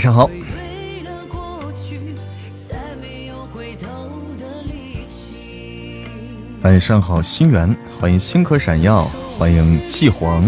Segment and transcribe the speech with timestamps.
[0.00, 0.30] 晚上好，
[6.62, 9.04] 晚上好，心源，欢迎星河闪耀，
[9.38, 10.42] 欢迎季黄，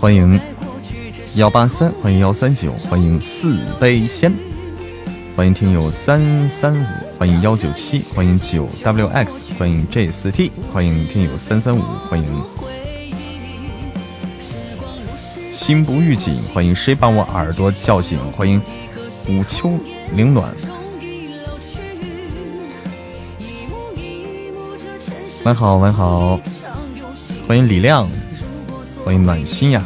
[0.00, 0.38] 欢迎
[1.34, 4.32] 幺八三，欢迎幺三九，欢迎四杯仙，
[5.34, 6.86] 欢迎听友三三五，
[7.18, 9.28] 欢迎幺九七，欢迎九 wx，
[9.58, 12.44] 欢迎 j 四 t，欢迎听友三三五，欢迎
[15.70, 18.60] 心不预警，欢迎谁把我耳朵叫醒，欢迎
[19.28, 19.78] 午秋
[20.16, 20.52] 凌暖，
[25.44, 26.40] 晚好晚好，
[27.46, 28.10] 欢迎李亮，
[29.04, 29.80] 欢迎暖心呀。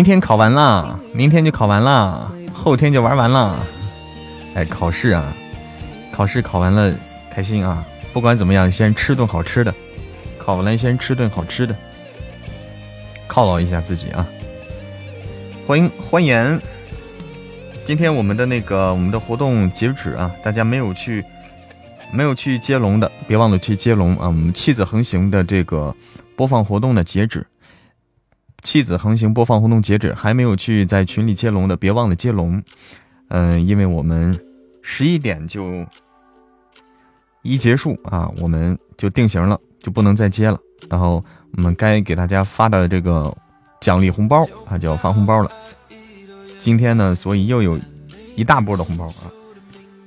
[0.00, 3.56] 明天考完啦，明天就考完啦，后天就玩完啦。
[4.54, 5.30] 哎，考试啊，
[6.10, 6.90] 考试考完了
[7.30, 7.86] 开心啊！
[8.10, 9.74] 不管怎么样，先吃顿好吃的，
[10.38, 11.76] 考完了先吃顿好吃的，
[13.28, 14.26] 犒劳一下自己啊！
[15.66, 16.58] 欢迎欢迎，
[17.84, 21.22] 今天我们的那个我们的活动截止啊，大家没有去
[22.10, 24.28] 没有去接龙的，别忘了去接龙啊！
[24.28, 25.94] 我们弃子横行的这个
[26.34, 27.46] 播放活动的截止。
[28.62, 32.62] 弃子横行播放活动截止，还没有去在群里接龙的，别忘了接龙。
[33.28, 34.38] 嗯，因为我们
[34.82, 35.84] 十一点就
[37.42, 40.58] 一结束啊，我们就定型了，就不能再接了。
[40.88, 41.24] 然后
[41.56, 43.34] 我们该给大家发的这个
[43.80, 45.50] 奖励红包啊，就要发红包了。
[46.58, 47.78] 今天呢，所以又有
[48.36, 49.30] 一大波的红包啊，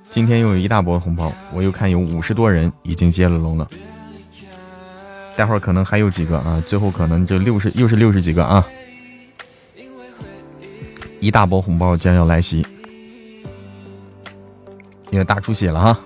[0.10, 3.68] 今天又有一大波红包，我又看有五十多人已经接了龙了。
[5.36, 8.66] 待会儿可能还有几个啊，最后可能就六十又是六十几个啊，
[11.20, 12.66] 一大波红包将要来袭，
[15.10, 16.00] 因为大出血了哈。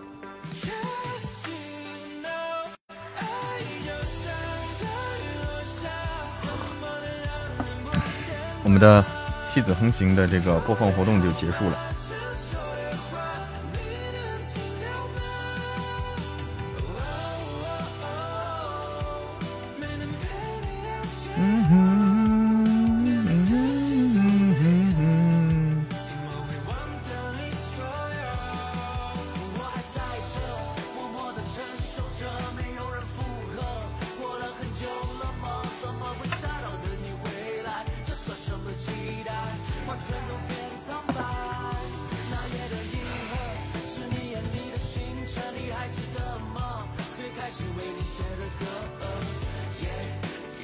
[8.63, 9.03] 我们的
[9.53, 11.86] 妻子横行的这个播放活动就结束了。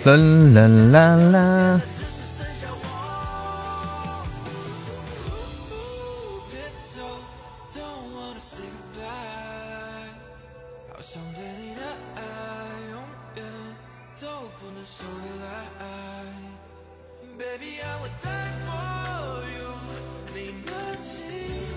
[0.05, 1.81] 啦啦啦啦。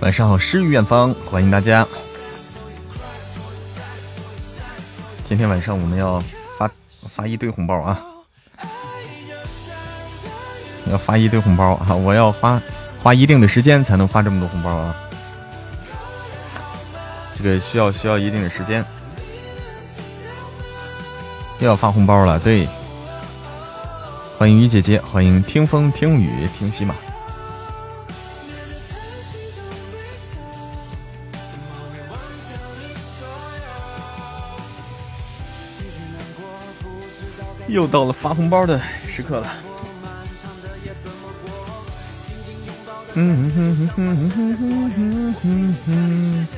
[0.01, 1.87] 晚上好，诗与远方，欢迎大家。
[5.25, 6.21] 今天晚上我们要
[6.59, 8.01] 发发一堆红包啊！
[10.91, 11.95] 要发一堆红包啊！
[11.97, 12.61] 我要花
[13.03, 14.97] 花一定的时间才能发这么多红包啊！
[17.37, 18.85] 这个需要需要一定的时间。
[21.59, 22.69] 又要发红包了，对。
[24.39, 26.95] 欢迎雨姐姐，欢迎听风听雨听喜马。
[37.69, 39.66] 又到了发红包的时刻了。
[43.19, 46.56] 嗯哼哼哼哼哼哼哼哼。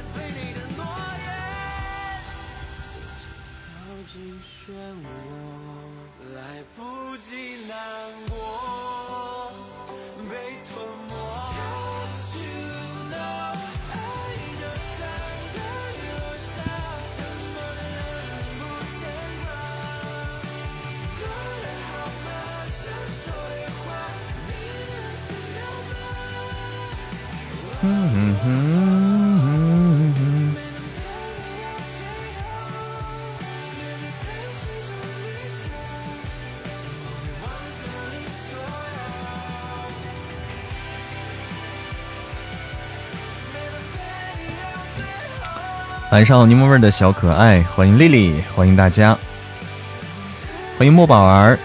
[46.18, 49.16] 晚上，柠檬味的小可爱，欢迎丽丽，欢迎大家，
[50.76, 51.56] 欢迎墨宝儿，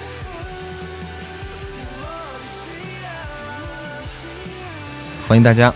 [5.28, 5.74] 欢迎大家，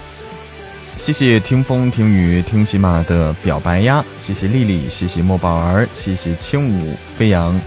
[0.95, 7.59] 谢谢听风听雨听喜马的表白呀，谢谢丽丽，谢谢墨宝儿，谢谢轻舞飞扬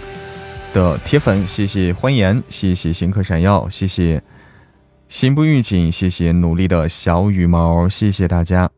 [0.72, 4.22] 的铁粉，谢谢欢颜，谢谢星客闪耀，谢谢
[5.08, 8.70] 心不预警，谢谢努力的小羽毛，谢谢大家。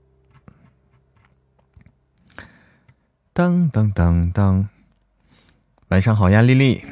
[3.73, 4.69] 当当当当，
[5.89, 6.83] 晚上好呀，丽丽。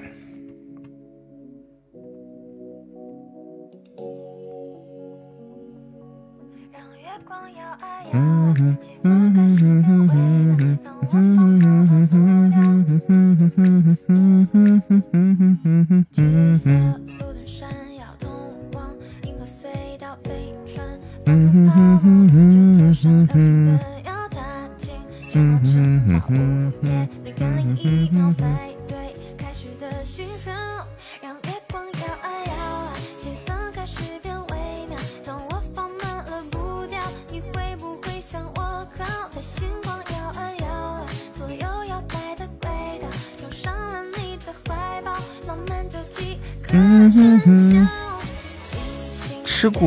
[8.12, 10.78] 嗯哼嗯哼嗯哼嗯哼
[11.12, 13.29] 嗯哼嗯哼嗯哼嗯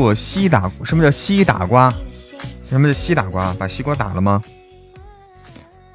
[0.04, 0.70] 过西打？
[0.84, 1.90] 什么叫西打瓜？
[2.68, 3.54] 什么叫西打瓜？
[3.54, 4.44] 把西瓜打了吗？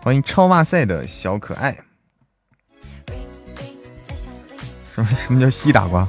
[0.01, 1.77] 欢迎超哇塞的小可爱。
[4.95, 6.09] 什么什么叫西打瓜？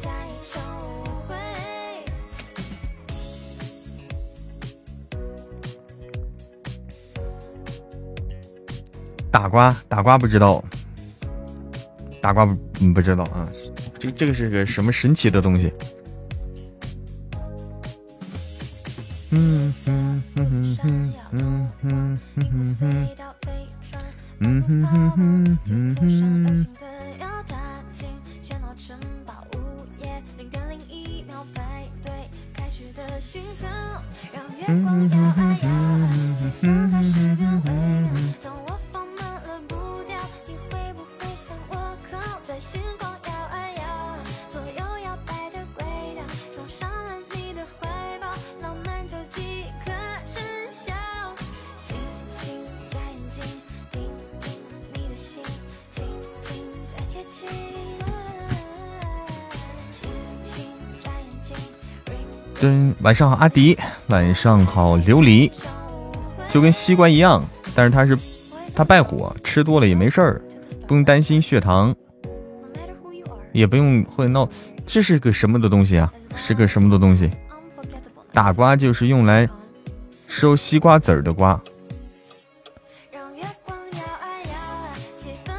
[9.30, 10.64] 打瓜打瓜不知道，
[12.22, 12.56] 打瓜不
[12.94, 13.50] 不知道啊。
[14.00, 15.74] 这这个是个什么神奇的东西？
[63.10, 63.76] 晚上好，阿迪。
[64.10, 65.52] 晚上好，琉璃。
[66.48, 68.16] 就跟西瓜一样，但是它是
[68.76, 70.42] 它败火，吃多了也没事儿，
[70.88, 71.96] 不用担心血糖，
[73.52, 74.48] 也不用会闹。
[74.86, 76.14] 这是个什么的东西啊？
[76.36, 77.32] 是个什么的东西？
[78.32, 79.50] 打瓜就是用来
[80.28, 81.60] 收西瓜籽儿的瓜。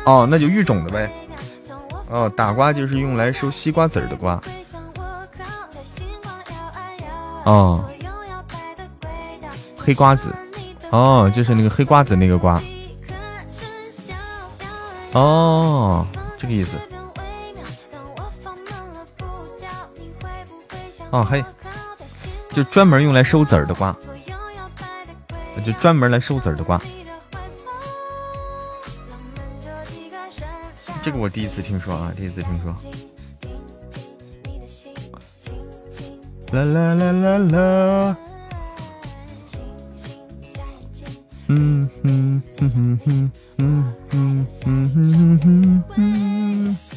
[0.05, 1.11] 哦，那就育种的呗。
[2.11, 4.41] 哦，打瓜就是用来收西瓜籽儿的瓜。
[7.51, 7.85] 哦，
[9.77, 10.33] 黑瓜子，
[10.91, 12.63] 哦，就是那个黑瓜子那个瓜。
[15.11, 16.07] 哦，
[16.39, 16.79] 这个意思。
[21.11, 21.45] 哦，嘿
[22.51, 23.97] 就专门用来收籽儿的瓜，
[25.65, 26.81] 就专门来收籽儿的瓜。
[31.03, 32.73] 这个我第一次听说啊，第一次听说。
[36.53, 38.17] 啦啦啦啦啦，
[41.47, 46.90] 嗯哼嗯哼哼嗯哼嗯哼哼。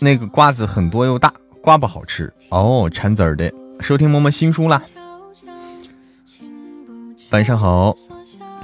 [0.00, 3.52] 那个瓜子很多又大，瓜不好吃哦，馋籽儿的。
[3.80, 4.82] 收听默默新书啦。
[7.30, 7.94] 晚上好，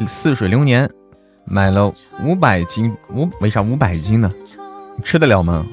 [0.08, 0.88] 似水流年
[1.44, 4.30] 买了五百斤，五为啥五百斤呢？
[5.02, 5.66] 吃得了吗？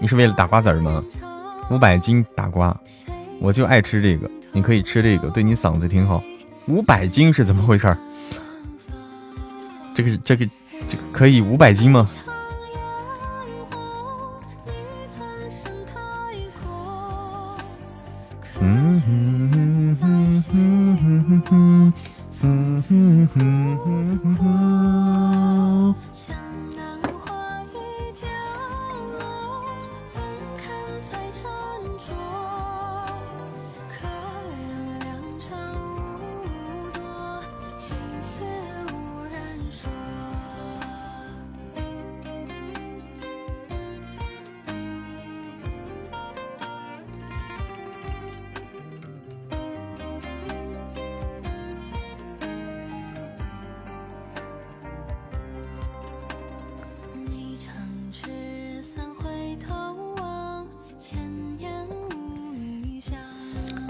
[0.00, 1.04] 你是为了打瓜子儿吗？
[1.70, 2.74] 五百斤打瓜，
[3.40, 6.22] 我就爱吃这个，你可以吃这个，对你嗓子挺好。
[6.66, 7.94] 五百斤是怎么回事？
[9.94, 10.46] 这个这个
[10.88, 12.08] 这个可以五百斤吗？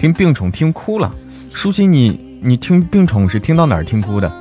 [0.05, 1.11] 听病宠听哭了，
[1.51, 4.31] 舒心你你听病宠是听到哪儿听哭的？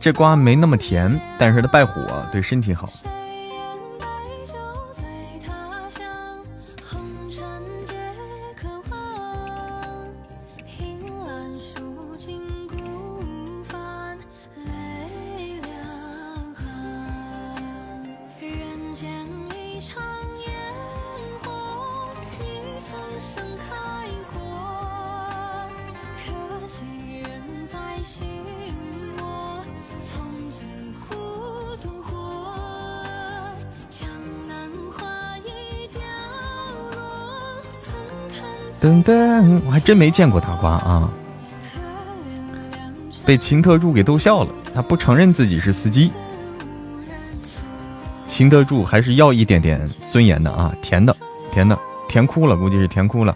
[0.00, 2.00] 这瓜没那么甜，但是它败火，
[2.32, 2.88] 对身体好。
[38.84, 41.10] 噔噔，我还真没见过大瓜啊！
[43.24, 46.12] 被秦特助给逗笑了，他不承认自己是司机。
[48.28, 51.16] 秦特助还是要一点点尊严的啊，甜的，
[51.50, 51.78] 甜的，
[52.10, 53.34] 甜哭了，估计是甜哭了。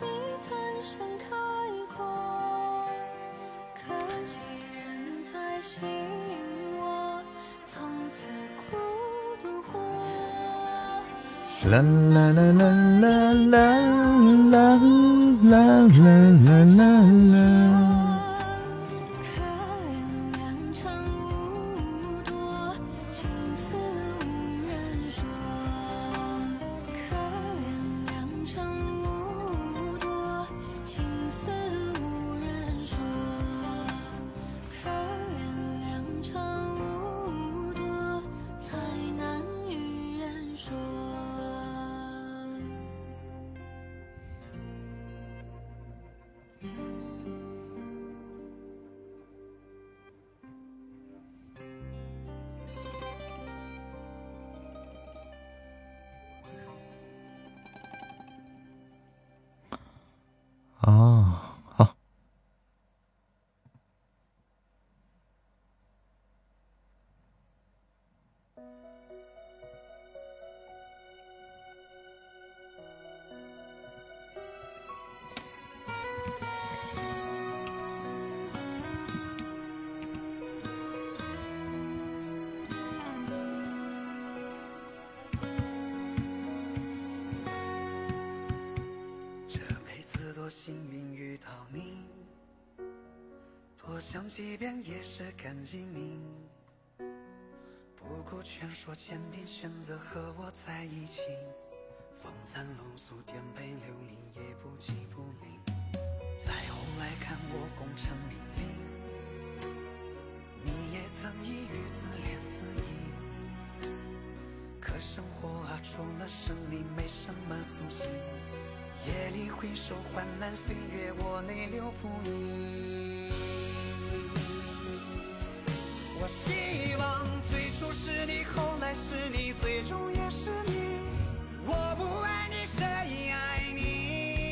[120.19, 121.41] 患难岁月我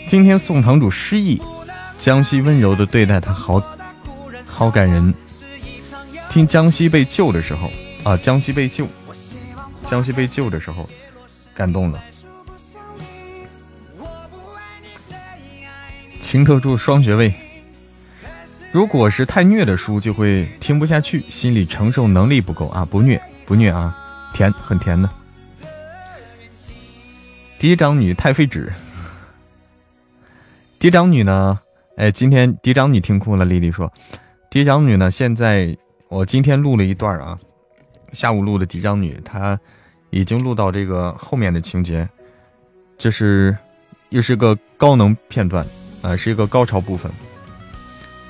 [0.09, 1.43] 今天宋堂主失忆，
[1.99, 3.61] 江西温柔的对待他，好
[4.47, 5.13] 好感人。
[6.31, 7.73] 听江西被救的时候
[8.05, 8.87] 啊，江西被救，
[9.91, 10.89] 江西被救的时候，
[11.53, 12.01] 感动了。
[16.27, 17.33] 情特助双学位，
[18.73, 22.85] 如果是太虐的书，就会听不下去，心理承受能力不够啊！
[22.85, 23.97] 不虐不虐啊，
[24.35, 25.09] 甜很甜的。
[27.61, 28.73] 嫡长女太妃纸。
[30.81, 31.61] 嫡长女呢？
[31.97, 33.45] 哎，今天嫡长女听哭了。
[33.45, 33.93] 丽丽说
[34.51, 35.09] ：“嫡长女呢？
[35.09, 35.77] 现在
[36.09, 37.39] 我今天录了一段啊，
[38.11, 39.57] 下午录的嫡长女，她
[40.11, 42.09] 已经录到这个后面的情节，
[42.99, 43.57] 这是
[44.09, 45.65] 又是个高能片段
[46.07, 47.11] 啊，是一个高潮部分，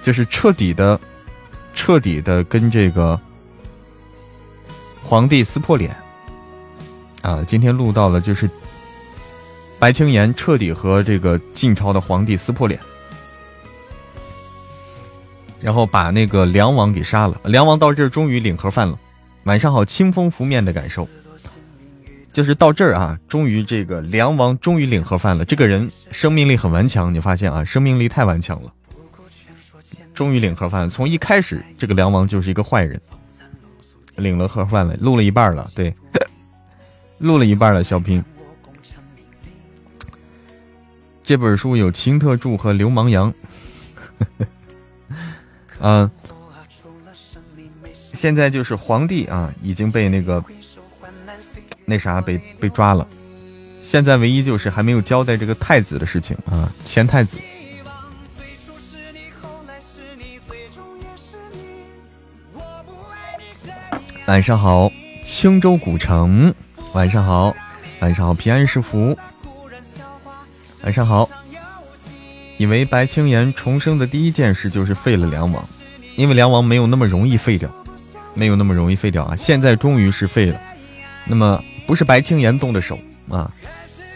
[0.03, 0.99] 就是彻底的、
[1.75, 3.21] 彻底的跟这个
[5.03, 5.95] 皇帝撕破脸
[7.21, 7.45] 啊！
[7.47, 8.49] 今天录到了，就是。”
[9.79, 12.81] 白青岩彻底和这个晋朝的皇帝撕破脸，
[15.61, 17.39] 然后把那个梁王给杀了。
[17.45, 18.99] 梁王到这儿终于领盒饭了。
[19.45, 21.07] 晚上好，清风拂面的感受，
[22.37, 25.43] 就是到这儿啊，终于这个梁王终于领盒饭了。
[25.43, 28.71] 这个人生命力很顽强，你发现啊，生命力太顽强了。
[30.13, 33.01] 终于领盒饭，从一开始这个梁王就是一个坏人，
[34.17, 35.97] 领了盒饭了，录了一半了，对，
[37.17, 38.23] 录了一半了，小平。
[41.25, 43.33] 这本书有秦特助和流氓羊，
[45.81, 46.11] 嗯，
[48.13, 50.45] 现在就是皇帝啊，已经被那个
[51.87, 53.07] 那啥被被抓了，
[53.81, 57.39] 现在唯一就是还没有交代这个太子的事情啊，前太子。
[64.27, 64.91] 晚上好，
[65.25, 66.53] 青州古城，
[66.93, 67.55] 晚上好，
[68.01, 69.17] 晚上好，平安是福。
[70.83, 71.31] 晚上好，
[72.59, 75.65] 以为白青岩重生的第一件事就是废了梁王，
[76.17, 77.71] 因为梁王没有那么容易废掉，
[78.35, 79.37] 没有那么容易废掉啊！
[79.37, 80.61] 现在终于是废了，
[81.25, 83.51] 那么不是白青岩动的手啊，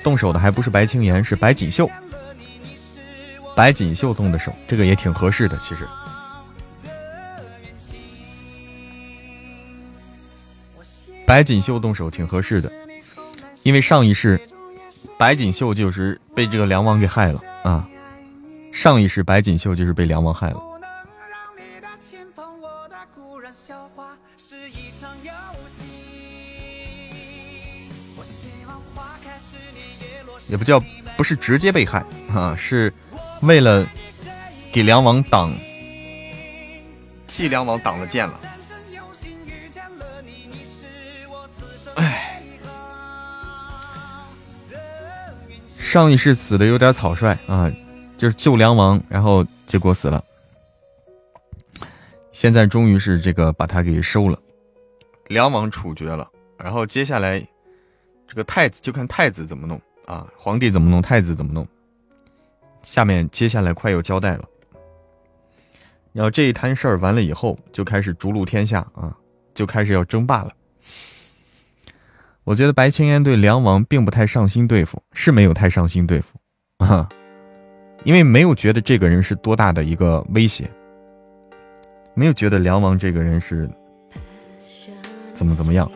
[0.02, 1.88] 动手的还不是白青岩，是白锦绣，
[3.54, 5.87] 白锦绣动的手，这个也挺合适的，其实。
[11.26, 12.72] 白锦绣动手挺合适的，
[13.62, 14.40] 因为上一世。
[15.16, 17.87] 白锦绣就是被这个梁王给害了啊！
[18.72, 20.61] 上一世白锦绣就是被梁王害了，
[30.50, 30.82] 也不叫
[31.16, 32.92] 不是直接被害啊，是
[33.42, 33.86] 为了
[34.72, 35.54] 给梁王挡，
[37.28, 38.38] 替梁王挡了剑了。
[45.78, 47.68] 上一世死的有点草率啊，
[48.16, 50.22] 就是救梁王，然后结果死了。
[52.30, 54.38] 现在终于是这个把他给收了，
[55.26, 57.44] 梁王处决了，然后接下来
[58.28, 61.64] 这个太子就看太子怎么弄啊，皇帝怎么弄，太子怎么弄。
[62.82, 64.44] 下面接下来快有交代了，
[66.12, 69.16] 然后这一摊事儿完了以后，就开始逐鹿天下啊，
[69.54, 70.52] 就开始要争霸了。
[72.42, 76.36] 我觉得白青烟对梁王并不太上心对付，是没有太上心对付，
[76.78, 77.08] 啊，
[78.02, 80.68] 因为没有觉得这个人是多大的一个威胁，
[82.14, 83.70] 没有觉得梁王这个人是
[85.34, 85.88] 怎么怎么样。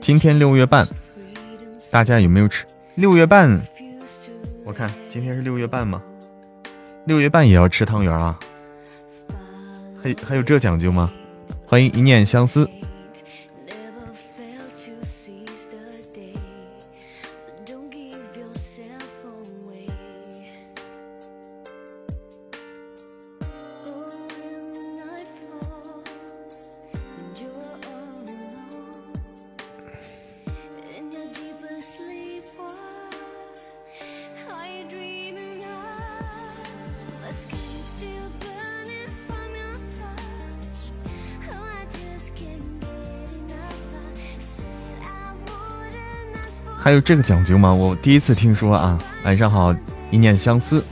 [0.00, 0.84] 今天六月半，
[1.92, 3.60] 大家有没有吃六月半？
[4.64, 6.02] 我看今天是六月半吗？
[7.04, 8.38] 六月半也要吃汤圆啊？
[10.02, 11.12] 还还有这讲究吗？
[11.66, 12.66] 欢迎一念相思。
[46.82, 47.72] 还有这个讲究吗？
[47.72, 48.98] 我第一次听说啊！
[49.24, 49.72] 晚上好，
[50.10, 50.84] 一念相思。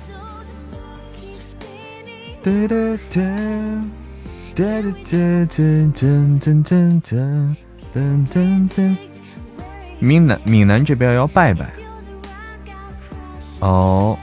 [9.99, 11.69] 闽南闽南这边要拜拜。
[13.59, 14.17] 哦，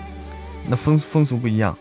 [0.69, 1.77] 那风风俗不一样，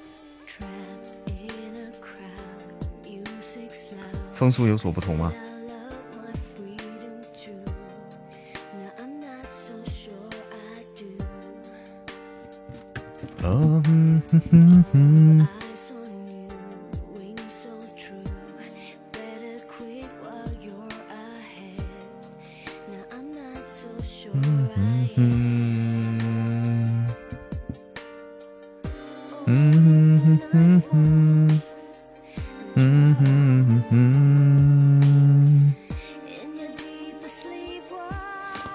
[4.32, 5.32] 风俗有所不同吗？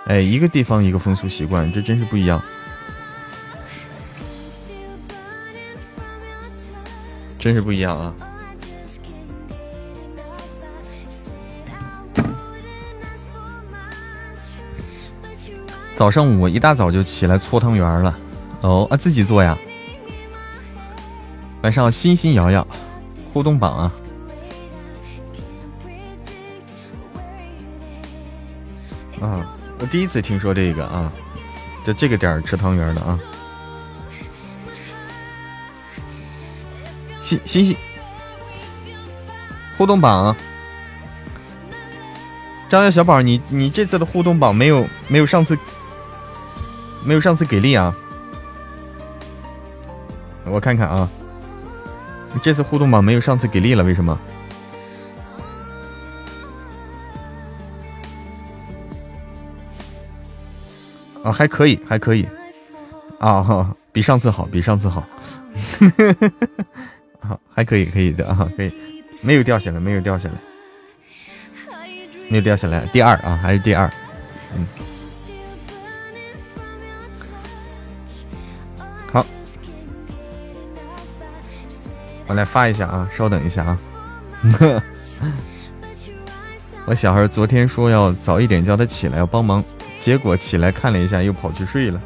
[0.08, 2.42] 哎，一个地方一个风俗习惯，这真是不一样。
[7.42, 8.14] 真是不一样啊！
[15.96, 18.16] 早上我一大早就起来搓汤圆了，
[18.62, 19.58] 哦啊，自己做呀。
[21.64, 22.66] 晚上欣欣瑶瑶
[23.34, 23.92] 互动榜啊！
[29.20, 29.46] 啊，
[29.80, 31.12] 我第一次听说这个啊，
[31.84, 33.20] 就这个点儿吃汤圆的啊。
[37.46, 37.76] 星星
[39.78, 40.36] 互动榜，
[42.70, 45.58] 张月小宝，你你这次的互动榜没有没有上次
[47.04, 47.96] 没有上次给力啊！
[50.46, 51.10] 我看看啊，
[52.42, 54.20] 这次互动榜没有上次给力了，为什么？
[61.24, 62.28] 啊，还可以，还可以，
[63.20, 65.04] 啊，比上次好，比上次好。
[67.32, 68.74] 好，还可以，可以的啊，可以，
[69.24, 70.36] 没有掉下来，没有掉下来，
[72.30, 72.86] 没有掉下来。
[72.88, 73.90] 第二啊，还是第二，
[74.54, 74.68] 嗯，
[79.14, 79.26] 好，
[82.28, 83.80] 我来发一下啊，稍等一下啊。
[86.86, 89.64] 我小孩昨天说要早一点叫他起来要帮忙，
[90.02, 92.02] 结果起来看了一下，又跑去睡了。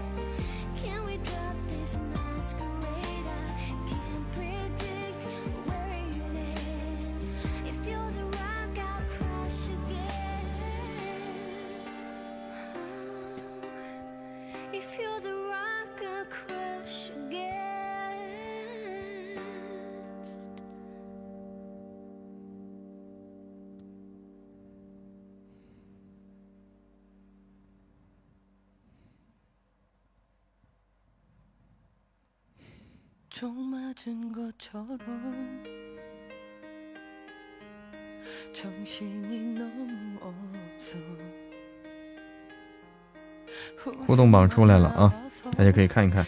[44.06, 45.12] 互动榜出来了啊，
[45.58, 46.24] 大家可以看一看。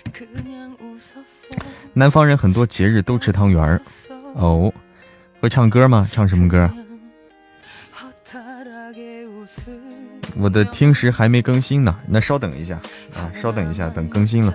[1.94, 3.80] 南方人很多节日都吃汤圆儿
[4.34, 4.74] 哦。
[5.40, 6.10] 会唱歌吗？
[6.12, 6.68] 唱什么歌？
[10.36, 12.82] 我的听时还没更新呢，那稍等一下
[13.14, 14.52] 啊，稍等一下，等更新了。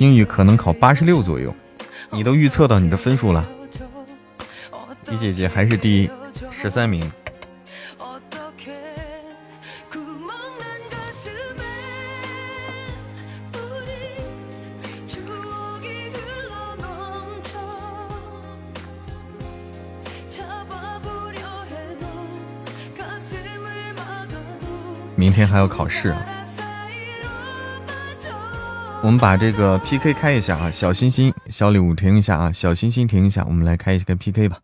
[0.00, 1.54] 英语可能考八十六左右，
[2.10, 3.46] 你都预测到你的分数了。
[5.10, 6.08] 李姐姐还是第
[6.50, 7.12] 十三名。
[25.14, 26.39] 明天还要考试啊。
[29.02, 34.58] 我们把这个 PK 开一下啊，小心心小礼物停一下啊，小心心停一下，我们来开一个 PK 吧。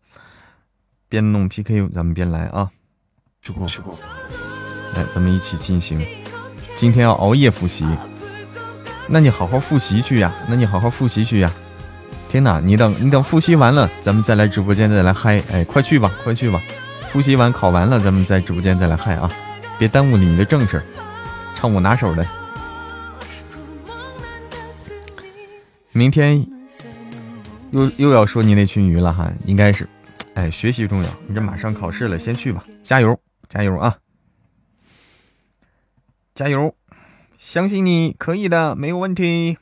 [1.09, 2.69] 边弄 PK，咱们边来啊。
[3.41, 3.97] 去过去过，
[4.95, 6.05] 来，咱们一起进行。
[6.75, 7.83] 今天要熬夜复习，
[9.07, 11.51] 那你好好复习去呀，那你好好复习去呀。
[12.29, 15.41] 天哪，你等你等复习完了，咱们再来直播间再来嗨。
[15.51, 16.61] 哎，快去吧，快去吧。
[17.09, 19.31] 复习完考完了，咱们在直播间再来嗨啊，
[19.79, 20.83] 别耽误你的正事儿。
[21.55, 22.27] 唱我拿手的。
[25.97, 26.45] 明天
[27.71, 29.89] 又又要说你那群鱼了哈应该是
[30.35, 32.63] 哎学习重要你这马上考试了先去吧。
[32.83, 33.97] 加油加油啊。
[36.35, 36.75] 加油
[37.39, 39.57] 相信你可以的没有问题。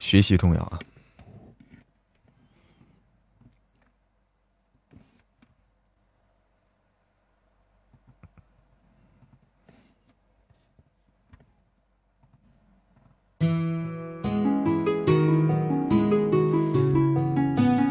[0.00, 0.80] 学习重要啊。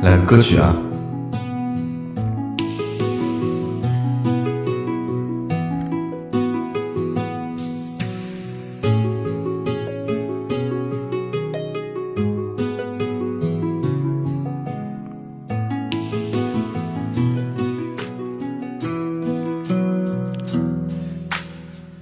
[0.10, 0.76] 来歌曲啊！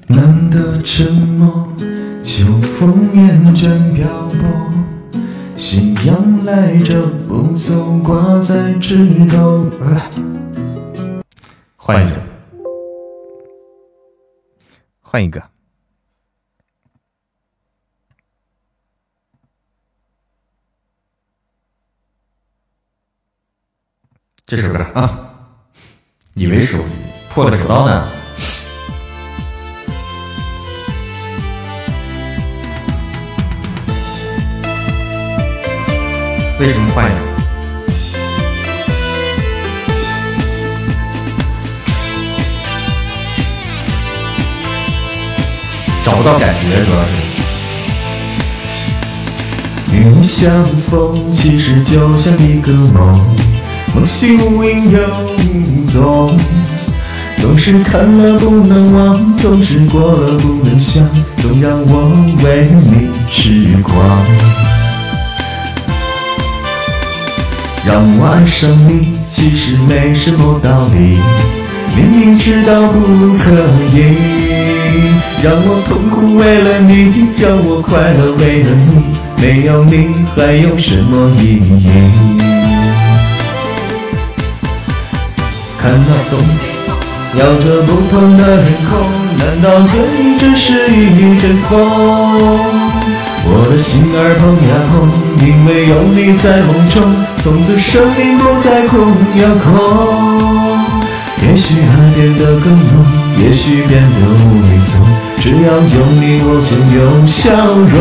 [0.07, 1.67] 难得沉默，
[2.23, 4.07] 秋风厌倦漂
[4.39, 4.47] 泊。
[5.57, 7.01] 夕阳来着
[7.39, 8.97] 不走，挂在枝
[9.27, 9.69] 头。
[11.75, 12.19] 换一个，
[15.01, 15.39] 换一个，
[24.47, 25.35] 这首歌啊，
[26.33, 26.95] 以为手机
[27.29, 28.09] 破了手刀呢。
[36.59, 37.26] 为什么换一个？
[46.07, 47.19] 找不到感觉，主要是。
[49.91, 53.11] 与你相逢，其实就像一个梦，
[53.93, 56.39] 梦醒无影又无踪，
[57.39, 61.03] 总是看了不能忘，总是过了不能想，
[61.39, 62.09] 总让我
[62.41, 64.25] 为你痴狂。
[67.85, 71.19] 让我爱上你，其实没什么道理。
[71.97, 72.99] 明明知道不
[73.39, 73.49] 可
[73.91, 74.13] 以，
[75.43, 79.01] 让我痛苦为了你，让我快乐为了你，
[79.41, 81.89] 没有你还有什么意义？
[85.79, 86.31] 看那风
[87.39, 88.89] 摇着不同的脸孔，
[89.39, 89.93] 难道这
[90.37, 91.73] 只是一阵风？
[93.49, 94.93] 我的心儿砰呀砰，
[95.43, 96.95] 因为有你在梦中，
[97.41, 98.93] 从此生命不再空
[99.41, 100.66] 呀空。
[101.43, 102.89] 也许爱变得更浓，
[103.37, 104.91] 也许变得无影踪，
[105.37, 107.35] 只要有你我就有笑
[107.75, 107.93] 容。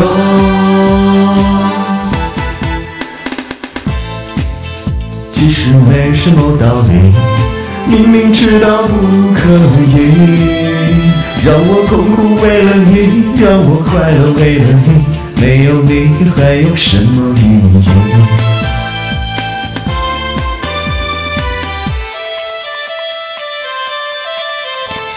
[5.32, 6.92] 其实没什么道理，
[7.88, 8.92] 明明知道不
[9.34, 9.40] 可
[9.86, 9.94] 以，
[11.44, 12.96] 让我痛苦为了你，
[13.40, 14.88] 让我快乐为了你。
[15.38, 18.45] 没有你还有什么意义？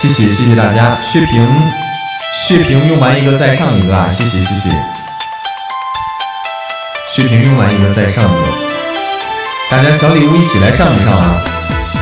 [0.01, 1.45] 谢谢谢谢大家，血瓶
[2.47, 4.09] 血瓶用完一个再上一个啊！
[4.09, 4.69] 谢谢谢谢，
[7.13, 8.47] 血瓶用完一个再上一个，
[9.69, 11.35] 大家小礼物一起来上一上啊！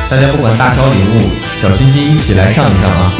[0.08, 1.28] 大家不管大小礼物，
[1.60, 3.12] 小心心一起来上一上啊！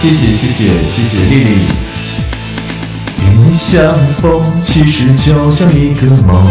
[0.00, 1.66] 谢谢谢谢谢谢丽丽。
[3.44, 6.42] 你相逢，其实就像一个梦，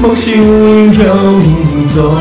[0.00, 2.16] 梦醒无影又无踪，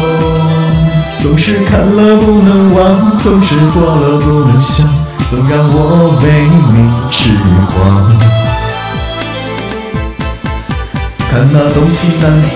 [1.19, 4.87] 总是看了不能忘，总是过了不能想，
[5.29, 7.29] 总让我为你痴
[7.67, 7.75] 狂。
[11.29, 12.47] 看那东西南北。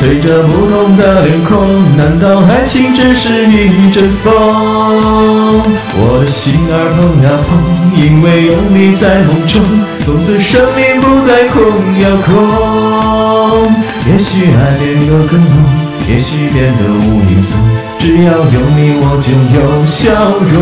[0.00, 1.60] 吹着不同的脸孔，
[1.98, 4.32] 难道爱情只是一阵风？
[5.92, 7.50] 我的心儿砰呀砰，
[8.00, 9.60] 因为有你在梦中，
[10.00, 11.60] 从此生命不再空
[12.00, 13.68] 呀空。
[14.08, 15.52] 也许爱变得更浓，
[16.08, 17.60] 也许变得无影踪，
[18.00, 20.08] 只要有你我就有笑
[20.48, 20.52] 容。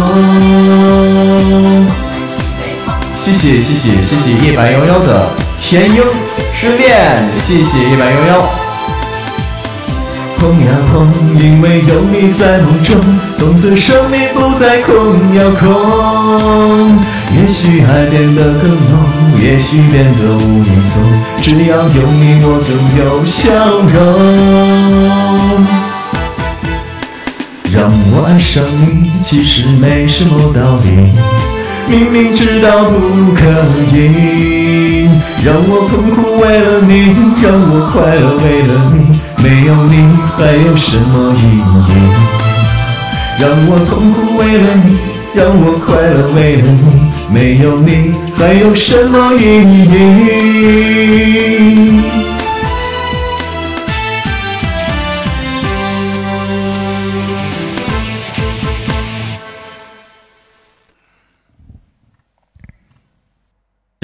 [3.14, 6.02] 谢谢谢谢谢谢夜白幺幺的天鹰
[6.52, 8.42] 失恋，谢谢夜白幺幺。
[10.36, 11.06] 碰呀碰，
[11.38, 13.00] 因为有你在梦中，
[13.38, 16.98] 从此生命不再空呀空。
[17.36, 18.98] 也许爱变得更浓，
[19.40, 21.00] 也许变得无影踪，
[21.40, 23.46] 只要有你我就有笑
[23.94, 25.87] 容。
[27.70, 31.10] 让我爱上你，其实没什么道理，
[31.86, 32.96] 明明知道不
[33.34, 33.40] 可
[33.92, 35.06] 以，
[35.44, 38.96] 让我痛苦为了你，让我快乐为了你。
[39.42, 39.92] 没有你
[40.36, 41.42] 还有什么意
[41.88, 41.94] 义？
[43.38, 44.96] 让我痛苦为了你，
[45.34, 46.76] 让我快乐为了你。
[47.30, 49.60] 没有你还有什么意
[51.52, 52.37] 义？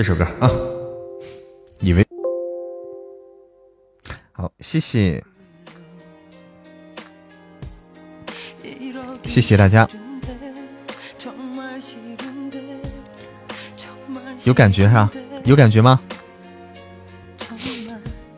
[0.05, 0.51] 首歌啊，
[1.81, 2.07] 以为
[4.33, 5.23] 好，谢谢，
[9.25, 9.89] 谢谢大家，
[14.45, 15.11] 有感觉哈？
[15.45, 15.99] 有感觉吗？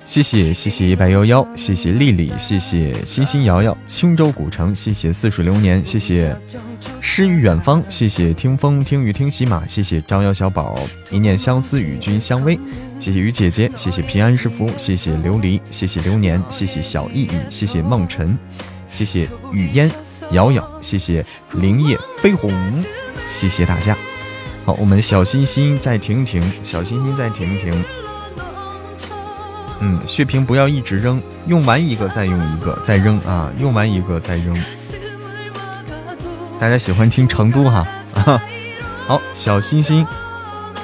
[0.05, 6.35] 谢谢谢谢一白幺幺，谢谢丽丽，谢谢星星瑶瑶，青州古城，谢谢似水流年，谢谢
[7.16, 10.79] 诗与远方，谢谢听风听雨听喜马，谢谢招摇小宝，
[11.11, 12.61] 一念相思与君相偎，
[13.00, 18.38] 谢谢雨姐姐，谢谢平安是福，谢谢琉璃，谢谢流年，谢谢小意意，谢谢梦辰，
[18.90, 19.90] 谢谢雨烟
[20.33, 21.24] 瑶瑶，谢谢
[21.55, 22.52] 灵叶飞鸿，
[23.31, 23.96] 谢谢大家。
[24.66, 27.85] 好，我们小心心再停停，小心心再停停。
[29.81, 33.50] 嗯，血瓶不要一直扔，用完一个再用一个，再扔啊！
[33.59, 34.55] 用完一个再扔。
[36.59, 37.87] 大家喜欢听成都哈？
[39.07, 40.07] 好，小心心，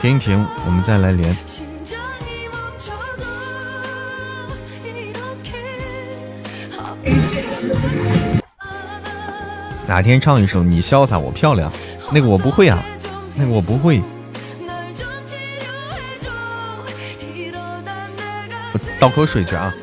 [0.01, 1.37] 停一停，我们再来连。
[9.89, 11.73] 哪天唱一首你潇洒我漂亮，
[12.13, 12.83] 那个我不会啊，
[13.35, 14.01] 那个我不会。
[19.01, 19.75] 倒口水去啊！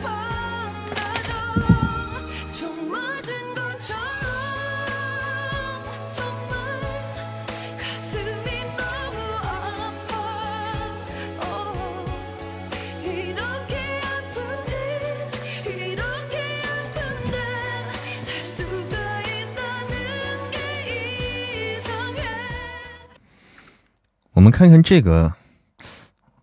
[24.59, 25.33] 看看这个。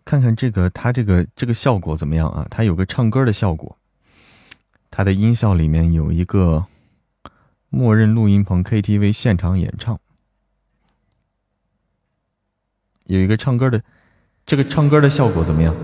[0.02, 2.46] 看看这个，它这个这个效果怎么样啊？
[2.48, 3.76] 它有个唱歌的效果，
[4.90, 6.64] 它的音效里面有一个
[7.68, 10.00] 默认录音棚 KTV 现场演唱，
[13.04, 13.82] 有一个唱歌的，
[14.46, 15.76] 这个唱歌的效果怎么样？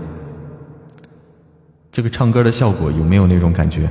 [1.91, 3.87] 这个唱歌的效果有没有那种感觉？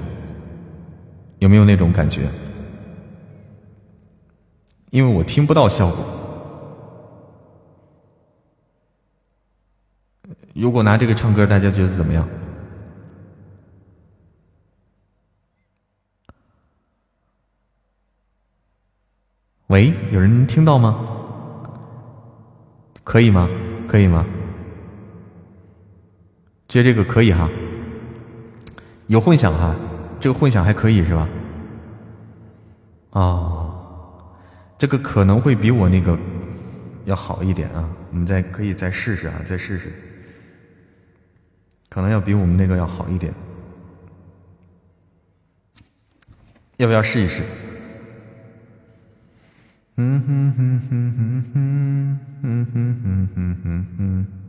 [1.39, 2.29] 有没有那种感觉？
[4.91, 6.19] 因为我听不到效果。
[10.55, 12.29] 如果拿这个唱歌，大家觉得怎么样？
[19.69, 21.09] 喂，有人听到吗？
[23.03, 23.49] 可以吗？
[23.89, 24.27] 可以吗？
[26.69, 27.49] 接这个可以哈，
[29.07, 29.75] 有混响哈，
[30.21, 31.29] 这个混响还可以是吧？
[33.11, 33.75] 啊，
[34.77, 36.19] 这个可能会比我那个
[37.07, 39.93] 要好一点啊，我们再可以再试试啊，再试试。
[41.93, 43.35] 可能要比我们那个要好一点，
[46.79, 47.43] 要不要试一试？
[49.97, 54.42] 嗯哼哼哼哼哼哼哼哼哼哼。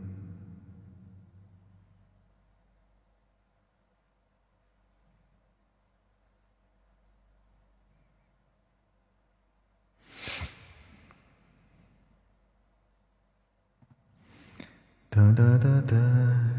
[15.14, 15.96] 哒哒哒哒。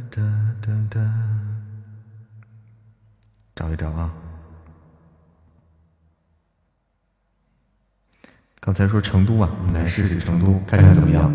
[0.10, 0.22] 哒
[0.62, 1.01] 哒哒，
[3.53, 4.10] 找一找啊！
[8.62, 11.30] 刚才说成都啊，我们来试试成都，看看怎么样？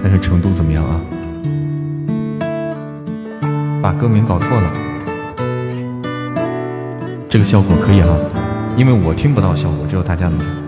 [0.00, 0.98] 看看成都怎么样啊？
[3.82, 4.72] 把歌名搞错了，
[7.28, 8.08] 这个效果可以哈，
[8.78, 10.67] 因为我听不到效果，只有大家能。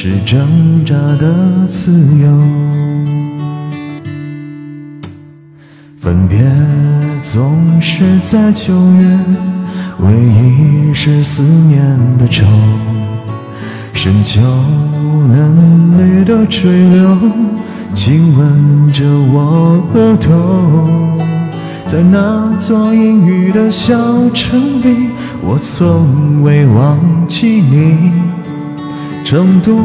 [0.00, 2.28] 是挣扎的自由。
[5.98, 6.38] 分别
[7.24, 9.18] 总是在九月，
[9.98, 11.82] 唯一是思念
[12.16, 12.46] 的愁。
[13.92, 17.18] 深秋嫩绿的垂柳，
[17.92, 20.88] 亲吻着我额头。
[21.88, 23.96] 在那座阴雨的小
[24.30, 25.08] 城里，
[25.42, 28.12] 我从未忘记你。
[29.24, 29.78] 成都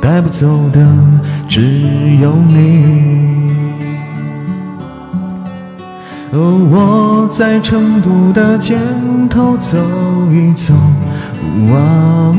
[0.00, 0.80] 带不走的
[1.48, 1.60] 只
[2.20, 3.08] 有你。
[6.30, 6.38] 哦，
[6.70, 8.76] 我在成都的街
[9.30, 9.76] 头走
[10.30, 10.74] 一走，
[11.74, 12.34] 啊，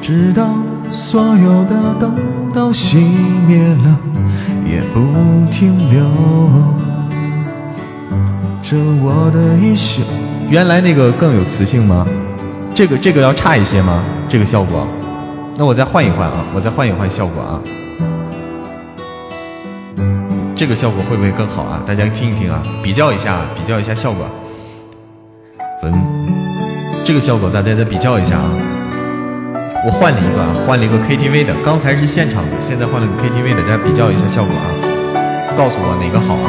[0.00, 0.48] 直到
[0.90, 2.14] 所有的灯
[2.52, 2.98] 都熄
[3.46, 3.98] 灭了，
[4.64, 5.00] 也不
[5.50, 6.06] 停留。
[8.62, 10.04] 这我的一生。
[10.48, 12.06] 原来那个更有磁性吗？
[12.74, 14.02] 这个这个要差一些吗？
[14.28, 14.86] 这个效果？
[15.56, 17.60] 那我再换一换啊，我再换一换效果啊。
[20.56, 21.82] 这个效果会不会更好啊？
[21.86, 24.24] 大家听一听啊，比较一下，比较一下效果。
[25.82, 25.92] 嗯，
[27.04, 28.48] 这个效果大家再比较一下啊。
[29.84, 34.64] 我换了一个啊，换了一个 KTV 的，刚才是现场的，现在换了个 KTV 的，大家比较一下效果啊，
[35.58, 36.48] 告诉我哪个好啊？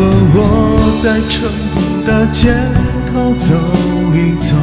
[0.00, 0.40] 和我
[1.02, 1.44] 在成
[1.76, 2.48] 都的街
[3.12, 3.52] 头走
[4.16, 4.56] 一走，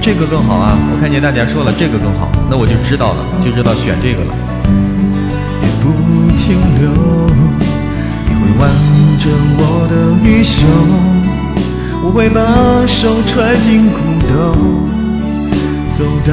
[0.00, 0.78] 这个更好啊！
[0.90, 4.32] 我看见大家说了这个更好，那我就知道了，就知道选这个了。
[5.60, 5.92] 也不
[6.38, 6.88] 停留，
[8.24, 8.72] 你会挽
[9.20, 9.28] 着
[9.60, 10.64] 我的衣袖，
[12.02, 12.40] 我会把
[12.86, 14.56] 手揣进裤兜，
[15.98, 16.32] 走到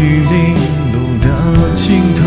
[0.00, 0.58] 玉林
[0.90, 1.30] 路的
[1.76, 2.26] 尽头。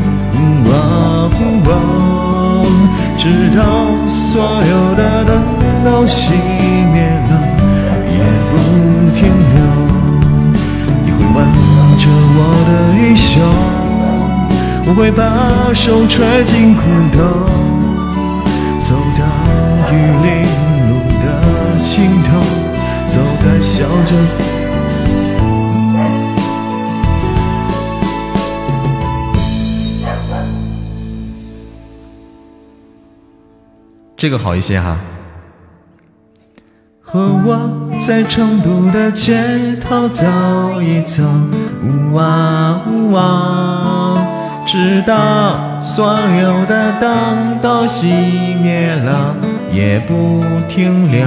[3.21, 3.61] 直到
[4.09, 5.31] 所有的灯
[5.85, 6.31] 都熄
[6.91, 7.31] 灭了，
[8.09, 8.17] 也
[8.49, 8.51] 不
[9.13, 9.19] 停
[9.53, 9.57] 留。
[11.05, 11.37] 你会挽
[11.99, 12.03] 着
[12.33, 13.29] 我的衣袖，
[14.87, 15.21] 我会把
[15.75, 16.81] 手揣进裤
[17.15, 17.19] 兜，
[18.81, 19.21] 走到
[19.91, 20.27] 玉林
[20.89, 21.23] 路的
[21.83, 22.29] 尽头，
[23.07, 24.50] 走在小镇。
[34.21, 34.99] 这个好一些哈。
[37.01, 37.57] 和我
[38.05, 40.23] 在成都的街头走
[40.79, 41.23] 一走，
[41.83, 44.13] 呜啊呜啊，
[44.67, 48.05] 直到所有的灯都熄
[48.61, 49.35] 灭了，
[49.73, 51.25] 也不停留。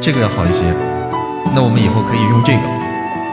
[0.00, 0.74] 这个要好一些，
[1.54, 2.62] 那我们以后可以用这个，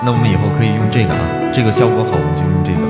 [0.06, 1.20] 那我们以后可以用这个啊，
[1.56, 2.83] 这个效果好，我们就用这个。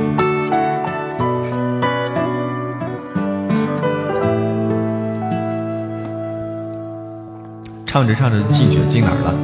[7.93, 9.35] 唱着唱着进去进哪儿了？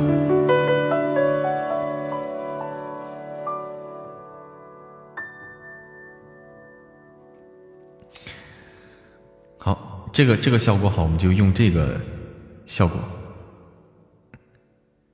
[9.60, 12.02] 好，这个这个效果好，我们就用这个
[12.66, 13.00] 效果。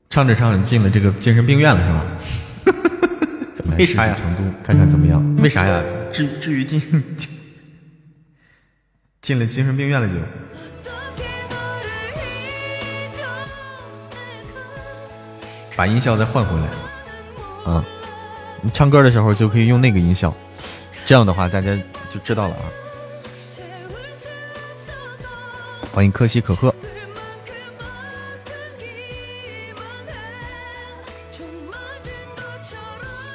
[0.10, 2.86] 唱着唱着进了这个精神病院了是吧？
[3.78, 4.16] 为啥呀？
[4.16, 5.22] 成都看看怎么样？
[5.44, 5.84] 为啥呀？
[6.10, 6.82] 至至于进
[9.22, 10.14] 进了精神病院了就？
[15.76, 16.68] 把音效再换回来，
[17.72, 17.84] 啊，
[18.62, 20.34] 你唱歌的时候就可以用那个音效，
[21.06, 21.76] 这样的话大家
[22.10, 22.64] 就知道了啊。
[25.92, 26.74] 欢迎可喜可贺。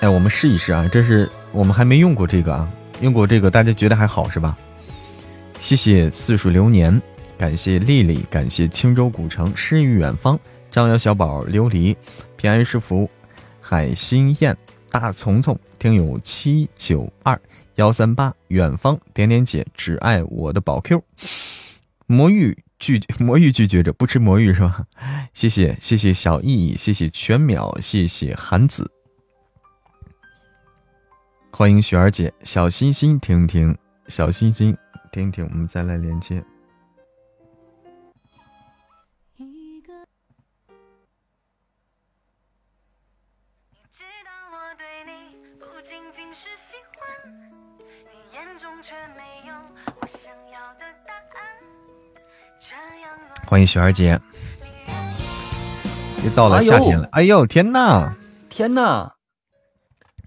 [0.00, 2.66] 哎，我们试一试啊，这是我们还没用过这个啊，
[3.02, 4.56] 用过这个大家觉得还好是吧？
[5.60, 7.00] 谢谢似水流年，
[7.36, 11.94] 感谢丽丽，感谢青州古城诗与远方，张瑶小宝琉璃。
[12.40, 13.06] 平安是福，
[13.60, 14.56] 海心燕，
[14.90, 17.38] 大丛丛，听友七九二
[17.74, 21.04] 幺三八，远方点点姐，只爱我的宝 Q，
[22.06, 24.86] 魔芋拒魔芋拒绝着不吃魔芋是吧？
[25.34, 28.90] 谢谢谢谢小易，谢谢全淼，谢谢韩子，
[31.52, 33.76] 欢迎雪儿姐，小心心听听
[34.08, 34.74] 小心心，
[35.12, 36.42] 停一停，我们再来连接。
[53.50, 54.20] 欢迎雪儿姐，
[56.22, 57.08] 又到了夏天了。
[57.10, 58.14] 哎呦天呐，
[58.48, 59.14] 天呐，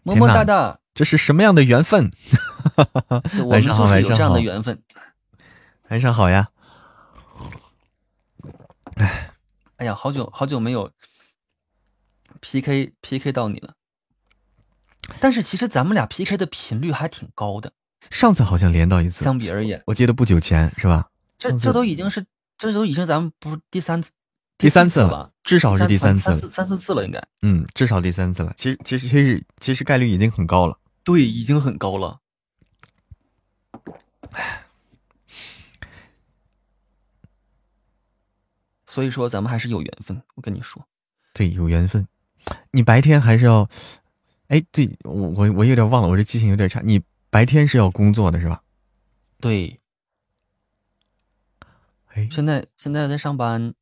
[0.04, 2.12] 么么哒哒，这是什么样的缘分？
[3.48, 4.18] 晚上好，晚上好。
[4.18, 4.84] 这样的缘分，
[5.88, 6.50] 晚上好呀。
[8.96, 9.32] 哎，
[9.78, 10.92] 哎呀，好久好久没有
[12.42, 13.74] PK PK 到你了。
[15.22, 17.72] 但是其实咱们俩 PK 的频率还挺高的。
[18.12, 21.08] 上次好像连到一次，相比而言，我记得不久前是吧？
[21.40, 22.26] 这这都已经是，
[22.58, 24.12] 这都已经咱们不是第三次，
[24.58, 27.22] 第三次了，至少是第三次，三四次了应该。
[27.42, 28.54] 嗯，至少第三次了。
[28.56, 30.80] 其实其实其实其实概率已经很高了。
[31.04, 32.22] 对，已经很高了。
[38.88, 40.88] 所以说咱们还是有缘分，我跟你说。
[41.34, 42.08] 对，有缘分。
[42.72, 43.68] 你白天还是要，
[44.48, 46.80] 哎，对我我我有点忘了，我这记性有点差。
[46.82, 48.62] 你白天是要工作的是吧？
[49.42, 49.80] 对。
[52.16, 53.74] 哎，现在现在在上班，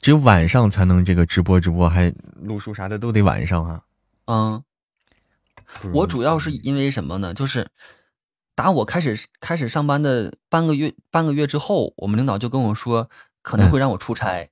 [0.00, 3.82] 只有晚上才能这个直播直播，还录书啥的都得晚上啊。
[4.26, 4.62] 嗯。
[5.92, 7.34] 我主要是因为什么呢？
[7.34, 7.70] 就是
[8.54, 13.10] 打我开始开始上班的半个月半个月之后，我们领导就跟我说
[13.42, 14.48] 可能会让我出差。